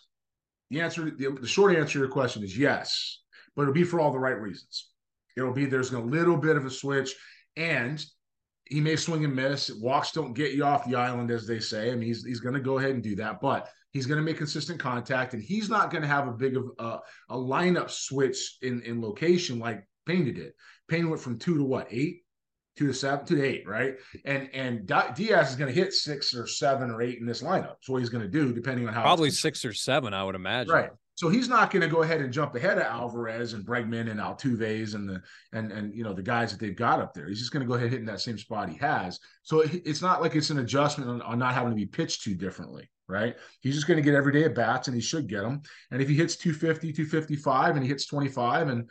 the 0.70 0.80
answer, 0.80 1.10
the, 1.10 1.30
the 1.40 1.46
short 1.46 1.76
answer 1.76 1.94
to 1.94 1.98
your 2.00 2.08
question 2.08 2.42
is 2.42 2.56
yes, 2.56 3.22
but 3.54 3.62
it'll 3.62 3.74
be 3.74 3.84
for 3.84 4.00
all 4.00 4.12
the 4.12 4.18
right 4.18 4.40
reasons. 4.40 4.90
It'll 5.36 5.52
be 5.52 5.66
there's 5.66 5.92
a 5.92 6.00
little 6.00 6.36
bit 6.36 6.56
of 6.56 6.64
a 6.64 6.70
switch, 6.70 7.14
and 7.56 8.04
he 8.64 8.80
may 8.80 8.96
swing 8.96 9.24
and 9.24 9.34
miss. 9.34 9.70
Walks 9.70 10.12
don't 10.12 10.34
get 10.34 10.52
you 10.52 10.64
off 10.64 10.86
the 10.86 10.96
island, 10.96 11.30
as 11.30 11.46
they 11.46 11.60
say. 11.60 11.92
I 11.92 11.94
mean, 11.94 12.08
he's 12.08 12.24
he's 12.24 12.40
going 12.40 12.54
to 12.54 12.60
go 12.60 12.78
ahead 12.78 12.92
and 12.92 13.02
do 13.02 13.14
that, 13.16 13.40
but 13.40 13.68
he's 13.96 14.06
going 14.06 14.18
to 14.18 14.22
make 14.24 14.36
consistent 14.36 14.78
contact, 14.78 15.32
and 15.32 15.42
he's 15.42 15.68
not 15.68 15.90
going 15.90 16.02
to 16.02 16.08
have 16.08 16.28
a 16.28 16.32
big 16.32 16.56
of 16.56 16.70
uh, 16.78 16.98
a 17.30 17.36
lineup 17.36 17.90
switch 17.90 18.58
in 18.62 18.82
in 18.82 19.00
location 19.00 19.58
like 19.58 19.86
Pena 20.06 20.32
did. 20.32 20.52
Pena 20.88 21.08
went 21.08 21.20
from 21.20 21.38
two 21.38 21.56
to 21.56 21.64
what 21.64 21.88
eight 21.90 22.22
two 22.76 22.88
to 22.88 22.94
seven, 22.94 23.24
two 23.24 23.36
to 23.36 23.44
eight, 23.44 23.66
right? 23.66 23.94
And 24.24 24.50
and 24.52 24.86
Diaz 24.86 25.50
is 25.50 25.56
going 25.56 25.74
to 25.74 25.80
hit 25.80 25.92
six 25.94 26.34
or 26.34 26.46
seven 26.46 26.90
or 26.90 27.00
eight 27.02 27.18
in 27.18 27.26
this 27.26 27.42
lineup. 27.42 27.76
So 27.80 27.94
what 27.94 28.00
he's 28.00 28.10
going 28.10 28.22
to 28.22 28.28
do, 28.30 28.52
depending 28.52 28.86
on 28.86 28.94
how 28.94 29.02
probably 29.02 29.30
six 29.30 29.64
or 29.64 29.72
seven, 29.72 30.12
I 30.14 30.22
would 30.22 30.34
imagine. 30.34 30.72
Right. 30.72 30.90
So 31.14 31.30
he's 31.30 31.48
not 31.48 31.70
going 31.70 31.80
to 31.80 31.88
go 31.88 32.02
ahead 32.02 32.20
and 32.20 32.30
jump 32.30 32.54
ahead 32.54 32.76
of 32.76 32.84
Alvarez 32.84 33.54
and 33.54 33.64
Bregman 33.64 34.10
and 34.10 34.20
Altuve's 34.20 34.92
and 34.92 35.08
the 35.08 35.22
and 35.54 35.72
and 35.72 35.94
you 35.94 36.04
know 36.04 36.12
the 36.12 36.22
guys 36.22 36.50
that 36.50 36.60
they've 36.60 36.76
got 36.76 37.00
up 37.00 37.14
there. 37.14 37.26
He's 37.26 37.38
just 37.38 37.52
going 37.52 37.64
to 37.64 37.66
go 37.66 37.74
ahead 37.74 37.90
hitting 37.90 38.06
that 38.06 38.20
same 38.20 38.36
spot 38.36 38.68
he 38.68 38.76
has. 38.76 39.18
So 39.42 39.62
it's 39.64 40.02
not 40.02 40.20
like 40.20 40.36
it's 40.36 40.50
an 40.50 40.58
adjustment 40.58 41.08
on, 41.08 41.22
on 41.22 41.38
not 41.38 41.54
having 41.54 41.70
to 41.70 41.76
be 41.76 41.86
pitched 41.86 42.22
too 42.22 42.34
differently, 42.34 42.90
right? 43.08 43.36
He's 43.60 43.74
just 43.74 43.86
going 43.86 43.96
to 43.96 44.02
get 44.02 44.14
every 44.14 44.32
day 44.32 44.44
at 44.44 44.54
bats 44.54 44.88
and 44.88 44.94
he 44.94 45.00
should 45.00 45.28
get 45.28 45.42
them. 45.42 45.62
And 45.90 46.02
if 46.02 46.08
he 46.08 46.14
hits 46.14 46.36
250, 46.36 46.92
255 46.92 47.76
and 47.76 47.82
he 47.82 47.88
hits 47.88 48.06
25 48.06 48.68
and 48.68 48.90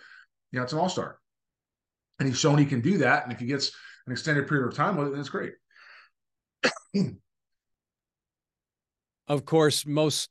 you 0.52 0.60
know 0.60 0.64
it's 0.64 0.74
an 0.74 0.80
all-star 0.80 1.20
and 2.20 2.28
he's 2.28 2.40
shown 2.40 2.58
he 2.58 2.66
can 2.66 2.82
do 2.82 2.98
that. 3.00 3.24
And 3.24 3.32
if 3.32 3.40
he 3.40 3.46
gets 3.46 3.72
an 4.06 4.14
extended 4.14 4.48
period 4.48 4.68
of 4.68 4.76
time 4.76 4.98
with 4.98 5.08
it, 5.08 5.12
then 5.12 5.20
it's 5.20 5.30
great. 5.30 5.54
of 9.28 9.46
course, 9.46 9.86
most 9.86 10.30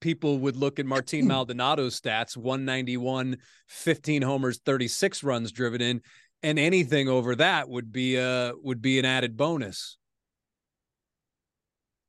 people 0.00 0.38
would 0.38 0.56
look 0.56 0.78
at 0.78 0.86
Martin 0.86 1.26
Maldonado's 1.26 2.00
stats 2.00 2.36
191, 2.36 3.38
15 3.68 4.22
homers, 4.22 4.60
36 4.64 5.22
runs 5.22 5.50
driven 5.50 5.80
in, 5.80 6.02
and 6.42 6.58
anything 6.58 7.08
over 7.08 7.34
that 7.36 7.68
would 7.68 7.90
be 7.90 8.16
a 8.16 8.52
would 8.62 8.82
be 8.82 8.98
an 8.98 9.04
added 9.04 9.36
bonus. 9.36 9.96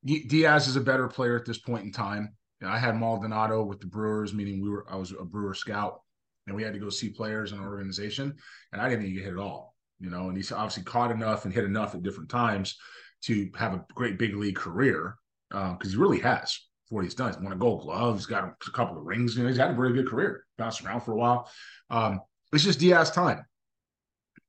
Diaz 0.06 0.68
is 0.68 0.76
a 0.76 0.82
better 0.82 1.08
player 1.08 1.36
at 1.36 1.46
this 1.46 1.58
point 1.58 1.84
in 1.84 1.92
time. 1.92 2.36
I 2.64 2.80
had 2.80 2.96
Maldonado 2.96 3.64
with 3.64 3.80
the 3.80 3.88
Brewers, 3.88 4.34
meaning 4.34 4.62
we 4.62 4.70
were 4.70 4.86
I 4.90 4.96
was 4.96 5.12
a 5.12 5.24
Brewer 5.24 5.54
scout 5.54 6.02
and 6.48 6.56
we 6.56 6.64
had 6.64 6.74
to 6.74 6.80
go 6.80 6.90
see 6.90 7.10
players 7.10 7.52
in 7.52 7.60
our 7.60 7.70
organization, 7.70 8.36
and 8.72 8.82
I 8.82 8.90
didn't 8.90 9.06
even 9.06 9.16
get 9.16 9.24
hit 9.26 9.34
at 9.34 9.40
all. 9.40 9.76
You 10.00 10.10
know, 10.10 10.28
and 10.28 10.38
he's 10.38 10.52
obviously 10.52 10.84
caught 10.84 11.12
enough 11.12 11.46
and 11.46 11.54
hit 11.54 11.64
enough 11.64 11.96
at 11.96 12.04
different 12.04 12.30
times 12.30 12.78
to 13.24 13.50
have 13.56 13.74
a 13.74 13.86
great 13.96 14.20
big 14.20 14.36
league 14.36 14.56
career 14.56 15.16
because 15.50 15.78
uh, 15.80 15.90
he 15.90 15.96
really 15.96 16.20
has 16.20 16.60
for 16.88 16.96
what 16.96 17.04
he's 17.04 17.16
done. 17.16 17.34
He's 17.34 17.42
won 17.42 17.54
a 17.54 17.56
Gold 17.56 17.82
Glove. 17.82 18.16
He's 18.16 18.26
got 18.26 18.44
a 18.44 18.72
couple 18.72 18.98
of 18.98 19.06
rings. 19.06 19.36
You 19.36 19.44
know, 19.44 19.50
he's 19.50 19.58
had 19.58 19.72
a 19.72 19.76
very 19.76 19.94
good 19.94 20.08
career. 20.08 20.46
Bounced 20.58 20.84
around 20.84 21.02
for 21.02 21.14
a 21.14 21.18
while. 21.18 21.50
Um, 21.90 22.20
it's 22.52 22.64
just 22.64 22.80
Diaz 22.80 23.10
time. 23.10 23.46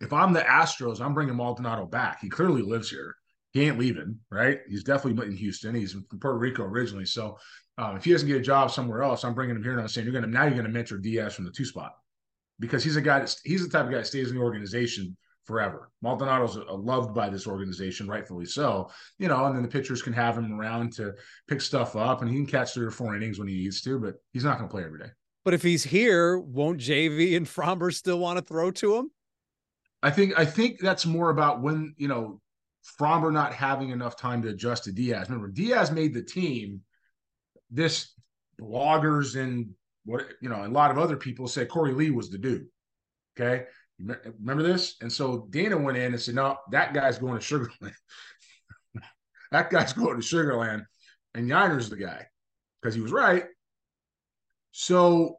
If 0.01 0.13
I'm 0.13 0.33
the 0.33 0.41
Astros, 0.41 1.01
I'm 1.01 1.15
bringing 1.15 1.37
Maldonado 1.37 1.87
back. 1.87 2.21
He 2.21 2.29
clearly 2.29 2.63
lives 2.63 2.91
here. 2.91 3.17
He 3.57 3.63
ain't 3.63 3.79
leaving, 3.79 4.19
right? 4.31 4.61
He's 4.69 4.85
definitely 4.85 5.27
in 5.27 5.35
Houston. 5.35 5.75
He's 5.75 5.93
from 5.93 6.21
Puerto 6.21 6.37
Rico 6.37 6.63
originally, 6.63 7.07
so 7.07 7.39
um, 7.79 7.97
if 7.97 8.05
he 8.05 8.13
doesn't 8.13 8.29
get 8.29 8.37
a 8.37 8.43
job 8.43 8.71
somewhere 8.71 9.03
else, 9.03 9.25
I'm 9.25 9.33
bringing 9.33 9.57
him 9.57 9.63
here 9.63 9.73
and 9.73 9.81
I'm 9.81 9.89
saying 9.89 10.05
you're 10.05 10.13
going 10.13 10.27
to 10.27 10.31
now 10.31 10.43
you're 10.43 10.53
going 10.53 10.67
to 10.67 10.71
mentor 10.71 10.99
Diaz 10.99 11.35
from 11.35 11.47
the 11.47 11.51
two 11.51 11.65
spot 11.65 11.93
because 12.61 12.85
he's 12.85 12.97
a 12.97 13.01
guy 13.01 13.21
that 13.21 13.35
he's 13.45 13.67
the 13.67 13.71
type 13.71 13.87
of 13.87 13.91
guy 13.91 13.97
that 13.97 14.07
stays 14.07 14.29
in 14.29 14.37
the 14.37 14.43
organization 14.43 15.17
forever. 15.45 15.91
Maldonado's 16.05 16.59
loved 16.69 17.15
by 17.15 17.31
this 17.31 17.47
organization, 17.47 18.07
rightfully 18.07 18.45
so. 18.45 18.91
You 19.19 19.29
know, 19.29 19.47
and 19.47 19.57
then 19.57 19.63
the 19.63 19.71
pitchers 19.71 20.03
can 20.03 20.13
have 20.13 20.37
him 20.37 20.53
around 20.53 20.93
to 20.97 21.15
pick 21.49 21.63
stuff 21.63 21.97
up, 21.97 22.21
and 22.21 22.31
he 22.31 22.37
can 22.37 22.45
catch 22.45 22.75
three 22.75 22.85
or 22.85 22.91
four 22.91 23.17
innings 23.17 23.39
when 23.39 23.49
he 23.49 23.55
needs 23.55 23.81
to, 23.81 23.99
but 23.99 24.17
he's 24.35 24.45
not 24.45 24.59
going 24.59 24.69
to 24.69 24.71
play 24.75 24.85
every 24.85 24.99
day. 24.99 25.13
But 25.47 25.55
if 25.55 25.63
he's 25.63 25.85
here, 25.85 26.39
won't 26.39 26.79
JV 26.79 27.39
and 27.39 27.47
Framber 27.47 27.95
still 27.95 28.19
want 28.19 28.39
to 28.39 28.45
throw 28.45 28.71
to 28.73 28.97
him? 28.97 29.11
I 30.03 30.11
think 30.11 30.39
I 30.39 30.45
think 30.45 30.79
that's 30.79 31.07
more 31.07 31.31
about 31.31 31.63
when 31.63 31.95
you 31.97 32.09
know 32.09 32.43
Framber 32.99 33.33
not 33.33 33.53
having 33.53 33.91
enough 33.91 34.17
time 34.17 34.43
to 34.43 34.49
adjust 34.49 34.85
to 34.85 34.93
Diaz. 34.93 35.29
Remember, 35.29 35.49
Diaz 35.49 35.91
made 35.91 36.15
the 36.15 36.23
team 36.23 36.83
this 37.71 38.13
bloggers 38.61 39.41
and 39.41 39.71
what 40.05 40.27
you 40.41 40.49
know, 40.49 40.65
a 40.65 40.69
lot 40.69 40.91
of 40.91 40.99
other 40.99 41.17
people 41.17 41.49
say 41.49 41.67
Korey 41.67 41.95
Lee 41.95 42.11
was 42.11 42.31
the 42.31 42.39
dude. 42.39 42.67
Okay. 43.39 43.65
Remember 43.99 44.63
this? 44.63 44.97
And 45.01 45.13
so 45.13 45.47
Dana 45.51 45.77
went 45.77 45.99
in 45.99 46.13
and 46.13 46.21
said, 46.21 46.35
No, 46.35 46.57
that 46.71 46.95
guy's 46.95 47.19
going 47.19 47.39
to 47.39 47.45
Sugarland. 47.45 47.95
that 49.51 49.71
guy's 49.71 49.93
going 49.93 50.21
to 50.21 50.27
Sugarland. 50.27 50.85
And 51.35 51.49
Yainer's 51.49 51.91
the 51.91 51.97
guy 51.97 52.27
because 52.81 52.95
he 52.95 53.01
was 53.01 53.13
right. 53.13 53.45
So 54.71 55.37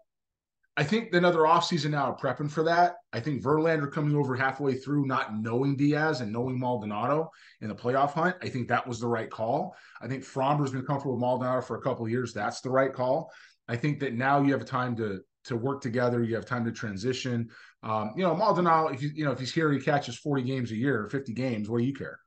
I 0.80 0.84
think 0.84 1.12
another 1.13 1.40
offseason 1.40 1.90
now 1.90 2.16
prepping 2.22 2.52
for 2.52 2.62
that. 2.63 2.98
I 3.12 3.20
think 3.20 3.42
Verlander 3.42 3.92
coming 3.92 4.16
over 4.16 4.36
halfway 4.36 4.76
through, 4.76 5.08
not 5.08 5.36
knowing 5.36 5.76
Diaz 5.76 6.22
and 6.22 6.32
knowing 6.32 6.60
Maldonado 6.60 7.32
in 7.62 7.70
the 7.70 7.76
playoff 7.76 8.12
hunt. 8.12 8.36
I 8.44 8.50
think 8.50 8.68
that 8.68 8.88
was 8.88 9.00
the 9.00 9.08
right 9.08 9.30
call. 9.30 9.76
I 10.00 10.08
think 10.08 10.24
Framber's 10.24 10.72
been 10.72 10.86
comfortable 10.86 11.16
with 11.16 11.22
Maldonado 11.22 11.62
for 11.63 11.78
a 11.78 11.82
couple 11.82 12.06
of 12.06 12.12
years. 12.12 12.32
That's 12.32 12.62
the 12.62 12.70
right 12.70 12.94
call. 12.94 13.32
I 13.68 13.76
think 13.76 14.00
that 14.02 14.13
now 14.13 14.40
you 14.42 14.54
have 14.54 14.66
time 14.66 14.96
to 14.98 15.22
to 15.46 15.56
work 15.56 15.82
together. 15.82 16.22
You 16.22 16.36
have 16.36 16.46
time 16.46 16.63
to 16.66 16.72
transition. 16.72 17.50
Um, 17.82 18.12
you 18.16 18.22
know, 18.22 18.36
Maldonado, 18.36 18.90
if 18.90 19.02
you 19.02 19.10
you 19.16 19.26
know 19.26 19.32
if 19.32 19.40
he's 19.40 19.54
here, 19.54 19.72
he 19.72 19.80
catches 19.80 20.16
forty 20.16 20.44
games 20.44 20.72
a 20.72 20.76
year, 20.76 21.10
fifty 21.10 21.34
games. 21.34 21.70
What 21.70 21.80
do 21.80 21.86
you 21.86 21.94
care? 21.94 22.20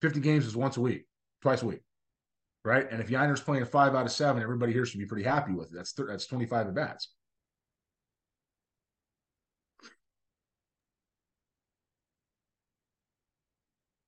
Fifty 0.00 0.20
games 0.20 0.46
is 0.46 0.56
once 0.56 0.78
a 0.78 0.80
week, 0.80 1.04
twice 1.42 1.60
a 1.60 1.66
week, 1.66 1.82
right? 2.64 2.90
And 2.90 3.02
if 3.02 3.10
Yainer's 3.10 3.42
playing 3.42 3.64
a 3.64 3.66
five 3.66 3.94
out 3.94 4.06
of 4.06 4.12
seven, 4.12 4.42
everybody 4.42 4.72
here 4.72 4.86
should 4.86 5.00
be 5.00 5.06
pretty 5.06 5.24
happy 5.24 5.52
with 5.52 5.68
it. 5.68 5.74
That's 5.74 5.92
th- 5.92 6.08
that's 6.08 6.26
twenty 6.26 6.46
five 6.46 6.66
at 6.66 6.74
bats. 6.74 7.10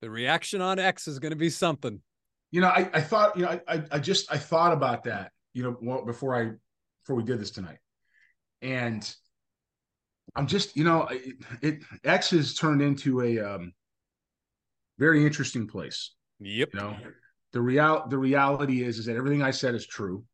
The 0.03 0.11
reaction 0.11 0.61
on 0.61 0.79
X 0.81 1.09
is 1.09 1.21
going 1.21 1.31
to 1.31 1.37
be 1.37 1.49
something. 1.49 2.01
You 2.51 2.61
know, 2.61 2.69
I, 2.69 2.91
I 2.93 3.01
thought, 3.01 3.37
you 3.37 3.45
know, 3.45 3.61
I, 3.67 3.83
I 3.91 3.99
just, 3.99 4.31
I 4.31 4.37
thought 4.37 4.73
about 4.73 5.05
that, 5.05 5.31
you 5.55 5.63
know, 5.63 6.03
before 6.05 6.37
I, 6.37 6.51
before 7.03 7.17
we 7.17 7.23
did 7.23 7.41
this 7.41 7.53
tonight. 7.53 7.79
And 8.61 9.09
I'm 10.37 10.49
just, 10.49 10.77
you 10.77 10.85
know, 10.85 11.07
it, 11.07 11.37
it 11.63 11.79
X 12.05 12.31
has 12.31 12.55
turned 12.55 12.83
into 12.83 13.23
a 13.23 13.39
um, 13.39 13.73
very 14.99 15.25
interesting 15.25 15.69
place. 15.69 16.13
Yep. 16.41 16.71
You 16.75 16.81
know, 16.81 16.97
the 17.53 17.61
real, 17.61 18.05
the 18.09 18.19
reality 18.19 18.83
is, 18.83 18.99
is 18.99 19.07
that 19.07 19.17
everything 19.17 19.43
I 19.43 19.53
said 19.53 19.75
is 19.75 19.87
true. 19.87 20.25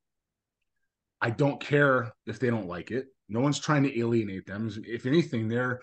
I 1.20 1.31
don't 1.31 1.61
care 1.61 2.12
if 2.26 2.38
they 2.38 2.48
don't 2.48 2.68
like 2.68 2.90
it. 2.90 3.07
No 3.28 3.40
one's 3.40 3.59
trying 3.59 3.83
to 3.83 4.00
alienate 4.00 4.46
them. 4.46 4.70
If 4.87 5.04
anything, 5.04 5.48
they're 5.48 5.81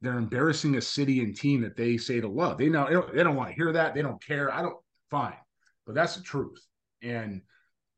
they're 0.00 0.18
embarrassing 0.18 0.76
a 0.76 0.80
city 0.80 1.20
and 1.20 1.34
team 1.34 1.62
that 1.62 1.76
they 1.76 1.96
say 1.96 2.20
to 2.20 2.28
love. 2.28 2.58
They 2.58 2.68
know 2.68 2.86
they 2.86 2.92
don't, 2.92 3.14
don't 3.14 3.36
want 3.36 3.50
to 3.50 3.54
hear 3.54 3.72
that. 3.72 3.94
They 3.94 4.02
don't 4.02 4.22
care. 4.22 4.52
I 4.52 4.62
don't. 4.62 4.76
Fine, 5.10 5.36
but 5.86 5.94
that's 5.94 6.16
the 6.16 6.22
truth. 6.22 6.60
And 7.02 7.42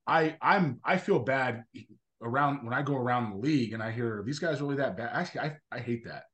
I 0.06 0.37
I'm 0.42 0.80
I 0.84 0.98
feel 0.98 1.18
bad 1.18 1.64
around 2.22 2.64
when 2.64 2.74
I 2.74 2.82
go 2.82 2.96
around 2.96 3.30
the 3.30 3.38
league 3.38 3.72
and 3.72 3.82
I 3.82 3.90
hear 3.90 4.22
these 4.26 4.38
guys 4.38 4.61
really 4.61 4.76
that 4.76 4.96
bad. 4.96 5.11
Actually, 5.12 5.40
I 5.40 5.56
I 5.72 5.78
hate 5.80 6.04
that. 6.04 6.24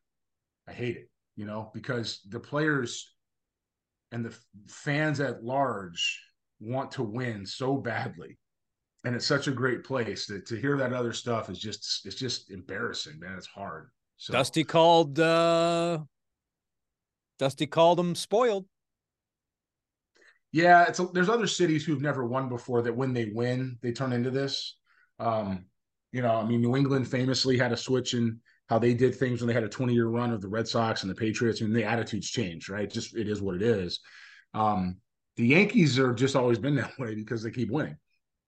I 0.68 0.72
hate 0.72 0.96
it. 0.96 1.09
You 1.37 1.46
know, 1.46 1.70
because 1.72 2.20
the 2.29 2.40
players 2.40 3.14
and 4.12 4.24
the 4.24 4.37
fans 4.68 5.20
at 5.20 5.44
large 5.44 6.20
want 6.61 6.90
to 6.92 7.03
win 7.03 7.44
so 7.46 7.77
badly 7.77 8.38
and 9.05 9.14
it's 9.14 9.27
such 9.27 9.48
a 9.48 9.53
great 9.53 9.85
place 9.85 10.27
that 10.27 10.46
to 10.46 10.57
hear 10.57 10.77
that 10.77 10.92
other 10.92 11.12
stuff 11.12 11.50
is 11.50 11.59
just 11.59 12.07
it's 12.07 12.14
just 12.14 12.50
embarrassing 12.50 13.18
man 13.20 13.35
it's 13.37 13.46
hard 13.46 13.90
so 14.24 14.32
dusty 14.32 14.64
called 14.64 15.20
uh 15.20 15.98
dusty 17.38 17.66
called 17.66 17.98
them 17.98 18.14
spoiled. 18.14 18.64
Yeah 20.50 20.87
it's 20.88 20.98
a, 20.98 21.04
there's 21.12 21.28
other 21.28 21.46
cities 21.46 21.84
who've 21.84 22.00
never 22.00 22.24
won 22.24 22.48
before 22.48 22.80
that 22.82 22.96
when 22.96 23.12
they 23.12 23.26
win 23.26 23.76
they 23.82 23.92
turn 23.92 24.14
into 24.14 24.30
this. 24.30 24.76
Um 25.18 25.66
you 26.10 26.22
know 26.22 26.37
i 26.37 26.44
mean 26.44 26.62
new 26.62 26.76
england 26.76 27.06
famously 27.06 27.58
had 27.58 27.72
a 27.72 27.76
switch 27.76 28.14
in 28.14 28.40
how 28.68 28.78
they 28.78 28.94
did 28.94 29.14
things 29.14 29.40
when 29.40 29.48
they 29.48 29.52
had 29.52 29.64
a 29.64 29.68
20 29.68 29.92
year 29.92 30.06
run 30.06 30.32
of 30.32 30.40
the 30.40 30.48
red 30.48 30.66
sox 30.66 31.02
and 31.02 31.10
the 31.10 31.14
patriots. 31.14 31.60
I 31.60 31.64
and 31.66 31.74
mean, 31.74 31.82
the 31.82 31.88
attitudes 31.88 32.30
change 32.30 32.70
right? 32.70 32.90
Just 32.90 33.14
it 33.14 33.28
is 33.28 33.42
what 33.42 33.56
it 33.56 33.62
is. 33.62 34.00
Um 34.54 34.96
the 35.37 35.48
yankees 35.48 35.98
are 35.98 36.14
just 36.14 36.34
always 36.34 36.58
been 36.58 36.76
that 36.82 36.98
way 36.98 37.14
because 37.14 37.42
they 37.42 37.50
keep 37.50 37.70
winning 37.70 37.98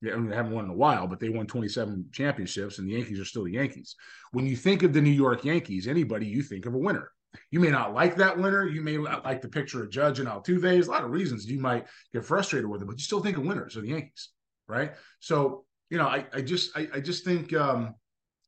they 0.03 0.11
haven't 0.11 0.53
won 0.53 0.65
in 0.65 0.71
a 0.71 0.75
while, 0.75 1.07
but 1.07 1.21
they 1.21 1.31
won 1.31 1.47
27 1.47 2.07
championships, 2.13 2.79
and 2.79 2.89
the 2.89 2.93
Yankees 2.93 3.19
are 3.19 3.25
still 3.25 3.45
the 3.45 3.53
Yankees. 3.53 3.97
When 4.33 4.47
you 4.47 4.57
think 4.57 4.83
of 4.83 4.93
the 4.93 5.01
New 5.01 5.11
York 5.11 5.45
Yankees, 5.45 5.89
anybody 5.89 6.27
you 6.27 6.43
think 6.43 6.67
of 6.67 6.75
a 6.75 6.79
winner. 6.79 7.11
You 7.51 7.61
may 7.61 7.71
not 7.71 7.93
like 7.93 8.17
that 8.17 8.39
winner. 8.39 8.67
You 8.67 8.83
may 8.83 8.97
not 8.97 9.25
like 9.25 9.43
the 9.43 9.49
picture 9.49 9.83
of 9.83 9.91
Judge 9.91 10.21
and 10.21 10.29
Altuve. 10.29 10.63
There's 10.63 10.89
a 10.89 10.91
lot 10.91 11.05
of 11.05 11.11
reasons 11.11 11.47
you 11.47 11.61
might 11.61 11.87
get 12.13 12.25
frustrated 12.25 12.69
with 12.69 12.83
it, 12.83 12.87
but 12.87 12.97
you 12.97 13.03
still 13.03 13.21
think 13.21 13.37
of 13.37 13.45
winners 13.45 13.77
are 13.77 13.83
the 13.83 13.89
Yankees, 13.89 14.31
right? 14.69 14.93
So, 15.21 15.65
you 15.91 15.99
know, 15.99 16.07
I, 16.07 16.27
I 16.33 16.41
just 16.41 16.77
I, 16.77 16.89
I 16.95 17.01
just 17.01 17.25
think 17.25 17.53
um, 17.55 17.95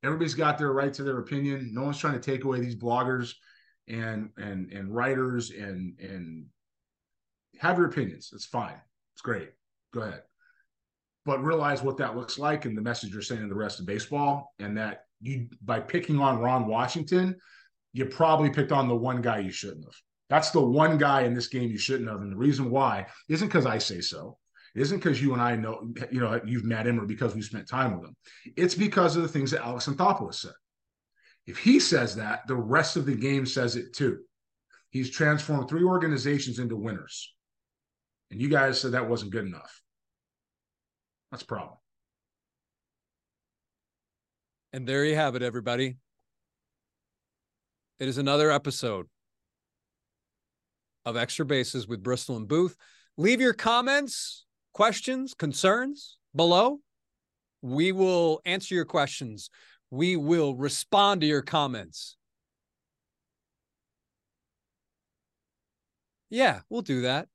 everybody's 0.03 0.35
got 0.35 0.59
their 0.59 0.73
right 0.73 0.93
to 0.95 1.03
their 1.03 1.19
opinion. 1.19 1.71
No 1.73 1.83
one's 1.83 1.99
trying 1.99 2.19
to 2.19 2.21
take 2.21 2.45
away 2.45 2.61
these 2.61 2.77
bloggers 2.77 3.35
and 3.87 4.31
and 4.37 4.73
and 4.73 4.95
writers 4.95 5.51
and 5.51 5.99
and 6.01 6.47
have 7.59 7.79
your 7.79 7.89
opinions. 7.89 8.31
It's 8.33 8.47
fine. 8.47 8.81
It's 9.15 9.23
great. 9.23 9.51
Go 9.93 10.01
ahead 10.01 10.23
but 11.29 11.45
realize 11.45 11.83
what 11.83 11.99
that 11.99 12.17
looks 12.17 12.39
like 12.39 12.65
and 12.65 12.75
the 12.75 12.81
message 12.81 13.13
you're 13.13 13.21
sending 13.21 13.51
the 13.51 13.55
rest 13.55 13.81
of 13.81 13.85
baseball. 13.85 14.55
And 14.59 14.79
that 14.79 15.05
you, 15.21 15.47
by 15.63 15.79
picking 15.79 16.19
on 16.21 16.39
Ron 16.39 16.67
Washington, 16.67 17.37
you 17.93 18.07
probably 18.07 18.49
picked 18.49 18.73
on 18.73 18.89
the 18.89 18.97
one 18.97 19.21
guy 19.21 19.41
you 19.41 19.51
shouldn't 19.51 19.85
have. 19.85 19.95
That's 20.31 20.53
the 20.53 20.63
one 20.63 20.97
guy 20.97 21.25
in 21.25 21.35
this 21.35 21.49
game 21.49 21.71
you 21.71 21.77
shouldn't 21.77 22.09
have. 22.09 22.23
And 22.23 22.33
the 22.33 22.37
reason 22.37 22.71
why 22.71 23.09
isn't 23.29 23.47
because 23.47 23.67
I 23.67 23.77
say 23.77 24.01
so. 24.01 24.39
Isn't 24.75 25.01
because 25.01 25.21
you 25.21 25.35
and 25.35 25.43
I 25.43 25.55
know, 25.55 25.93
you 26.11 26.21
know, 26.21 26.41
you've 26.47 26.65
met 26.65 26.87
him 26.87 26.99
or 26.99 27.05
because 27.05 27.35
we 27.35 27.43
spent 27.43 27.69
time 27.69 27.99
with 27.99 28.09
him. 28.09 28.17
It's 28.57 28.75
because 28.75 29.15
of 29.15 29.21
the 29.21 29.29
things 29.29 29.51
that 29.51 29.63
Alex 29.63 29.87
Anthopoulos 29.87 30.37
said. 30.37 30.53
If 31.47 31.59
he 31.59 31.79
says 31.79 32.17
that, 32.17 32.47
the 32.47 32.57
rest 32.57 32.97
of 32.97 33.05
the 33.05 33.15
game 33.15 33.45
says 33.45 33.77
it 33.77 33.93
too. 33.93 34.21
He's 34.89 35.11
transformed 35.11 35.69
three 35.69 35.85
organizations 35.85 36.59
into 36.59 36.77
winners. 36.77 37.35
And 38.31 38.41
you 38.41 38.49
guys 38.49 38.81
said 38.81 38.93
that 38.93 39.11
wasn't 39.11 39.33
good 39.33 39.45
enough. 39.45 39.83
That's 41.31 41.43
a 41.43 41.47
problem. 41.47 41.77
And 44.73 44.87
there 44.87 45.05
you 45.05 45.15
have 45.15 45.35
it, 45.35 45.43
everybody. 45.43 45.97
It 47.99 48.09
is 48.09 48.19
another 48.19 48.51
episode 48.51 49.07
of 51.05 51.17
Extra 51.17 51.45
Bases 51.45 51.89
with 51.89 52.03
Bristol 52.03 52.37
and 52.37 52.47
Booth. 52.47 52.77
Leave 53.17 53.41
your 53.41 53.55
comments, 53.55 54.45
questions, 54.73 55.35
concerns 55.35 56.19
below. 56.37 56.79
We 57.63 57.93
will 57.93 58.41
answer 58.45 58.75
your 58.75 58.85
questions. 58.85 59.51
We 59.91 60.17
will 60.17 60.55
respond 60.55 61.23
to 61.23 61.27
your 61.27 61.43
comments. 61.43 62.17
Yeah, 66.31 66.61
we'll 66.69 66.83
do 66.83 67.01
that. 67.03 67.27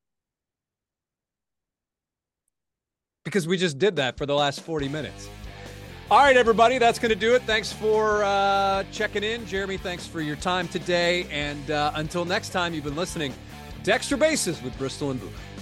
Because 3.24 3.48
we 3.48 3.58
just 3.58 3.80
did 3.80 3.96
that 3.96 4.18
for 4.18 4.26
the 4.26 4.36
last 4.36 4.62
40 4.62 4.90
minutes. 4.90 5.30
All 6.12 6.20
right, 6.20 6.36
everybody, 6.36 6.78
that's 6.78 7.00
going 7.00 7.10
to 7.10 7.16
do 7.16 7.34
it. 7.34 7.42
Thanks 7.44 7.72
for 7.72 8.24
uh, 8.24 8.84
checking 8.92 9.24
in. 9.24 9.46
Jeremy, 9.48 9.78
thanks 9.78 10.06
for 10.06 10.22
your 10.22 10.36
time 10.36 10.68
today. 10.68 11.26
And 11.32 11.72
uh, 11.72 11.94
until 11.96 12.26
next 12.26 12.50
time, 12.50 12.74
you've 12.74 12.84
been 12.84 12.96
listening 12.96 13.34
to 13.84 13.94
Extra 13.94 14.18
Bases 14.18 14.62
with 14.62 14.78
Bristol 14.78 15.12
and 15.12 15.20
Booth. 15.20 15.53